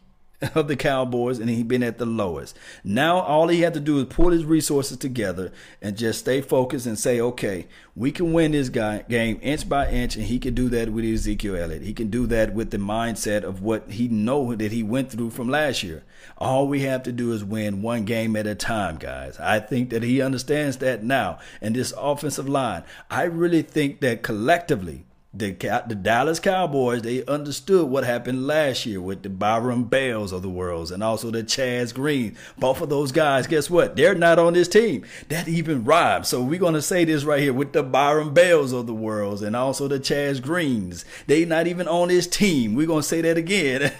[0.54, 2.58] of the Cowboys and he'd been at the lowest.
[2.84, 6.86] Now all he had to do is pull his resources together and just stay focused
[6.86, 10.54] and say, okay, we can win this guy, game inch by inch, and he can
[10.54, 11.82] do that with Ezekiel Elliott.
[11.82, 15.30] He can do that with the mindset of what he know that he went through
[15.30, 16.04] from last year.
[16.38, 19.39] All we have to do is win one game at a time, guys.
[19.39, 21.39] I think that he understands that now.
[21.62, 25.06] And this offensive line, I really think that collectively
[25.38, 25.52] the
[25.88, 30.50] the Dallas Cowboys they understood what happened last year with the Byron Bells of the
[30.50, 32.38] worlds and also the Chaz Green.
[32.58, 33.96] Both of those guys, guess what?
[33.96, 35.06] They're not on this team.
[35.30, 36.30] That even rhymes.
[36.30, 39.56] So we're gonna say this right here with the Byron Bells of the worlds and
[39.56, 41.06] also the Chaz Greens.
[41.28, 42.76] They not even on this team.
[42.76, 43.92] We're gonna say that again.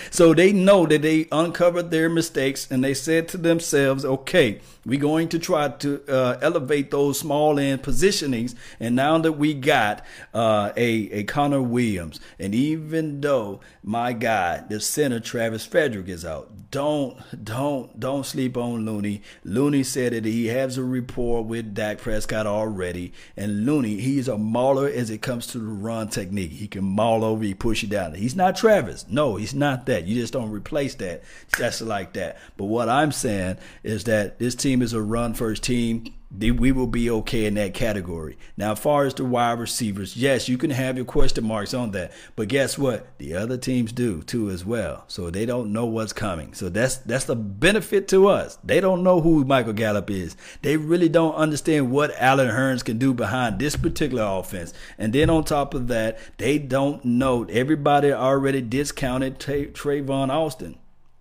[0.10, 5.00] so they know that they uncovered their mistakes and they said to themselves, okay, we're
[5.00, 8.54] going to try to uh, elevate those small end positionings.
[8.80, 14.64] And now that we got uh, a, a Connor Williams, and even though my guy,
[14.68, 19.22] the center Travis Frederick is out, don't don't don't sleep on Looney.
[19.44, 24.36] Looney said that he has a rapport with Dak Prescott already, and Looney he's a
[24.36, 26.50] mauler as it comes to the run technique.
[26.50, 28.14] He can maul over, he push you down.
[28.14, 29.06] He's not Travis.
[29.08, 30.04] No, he's not that.
[30.04, 31.22] You just don't replace that
[31.56, 32.38] just like that.
[32.56, 36.86] But what I'm saying is that this team is a run first team we will
[36.86, 38.36] be okay in that category.
[38.56, 41.92] Now, as far as the wide receivers, yes, you can have your question marks on
[41.92, 43.06] that, but guess what?
[43.18, 45.04] The other teams do too as well.
[45.06, 46.54] So they don't know what's coming.
[46.54, 48.58] So that's that's the benefit to us.
[48.64, 50.36] They don't know who Michael Gallup is.
[50.62, 54.72] They really don't understand what Allen Hurns can do behind this particular offense.
[54.98, 57.44] And then on top of that, they don't know.
[57.44, 60.78] Everybody already discounted Tavon Austin.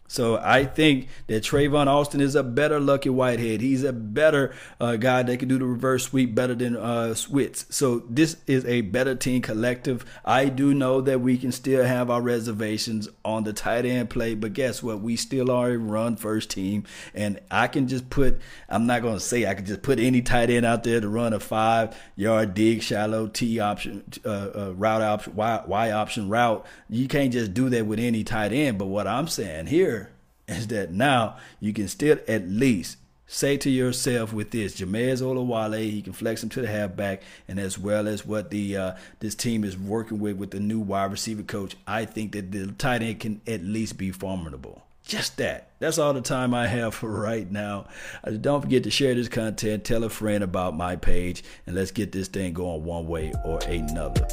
[0.07, 3.61] So I think that Tavon Austin is a better Lucky Whitehead.
[3.61, 7.65] He's a better uh, guy that can do the reverse sweep better than uh, Switz.
[7.73, 10.05] So this is a better team collective.
[10.23, 14.35] I do know that we can still have our reservations on the tight end play,
[14.35, 15.01] but guess what?
[15.01, 16.83] We still are a run first team,
[17.15, 18.39] and I can just put.
[18.69, 21.09] I'm not going to say I can just put any tight end out there to
[21.09, 26.29] run a five yard dig, shallow T option, uh, uh, route option, y, y option
[26.29, 26.65] route.
[26.89, 28.77] You can't just do that with any tight end.
[28.77, 30.02] But what I'm saying here
[30.47, 35.89] is that now you can still at least say to yourself with this Jamize Olawale,
[35.89, 39.35] he can flex him to the halfback, and as well as what the uh, this
[39.35, 43.01] team is working with with the new wide receiver coach, I think that the tight
[43.01, 44.83] end can at least be formidable.
[45.05, 45.71] Just that.
[45.79, 47.87] That's all the time I have for right now.
[48.23, 51.91] Uh, don't forget to share this content, tell a friend about my page, and let's
[51.91, 54.27] get this thing going one way or another.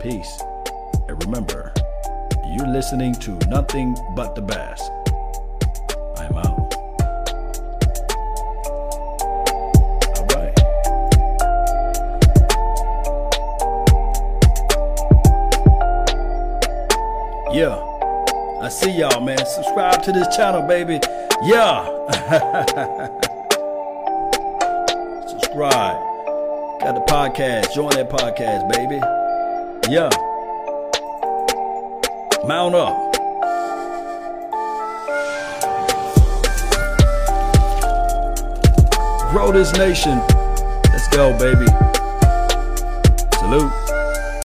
[0.00, 0.42] Peace.
[1.08, 1.72] And remember,
[2.56, 4.90] you're listening to nothing but the best.
[6.30, 7.68] I'm out.
[17.50, 17.82] Yeah.
[18.60, 19.38] I see y'all, man.
[19.38, 21.00] Subscribe to this channel, baby.
[21.42, 21.86] Yeah.
[25.26, 25.96] Subscribe.
[26.80, 27.72] Got the podcast.
[27.74, 29.00] Join that podcast, baby.
[29.90, 30.10] Yeah.
[32.46, 33.07] Mount up.
[39.30, 40.18] Grow this nation.
[40.90, 41.66] Let's go, baby.
[43.38, 43.87] Salute.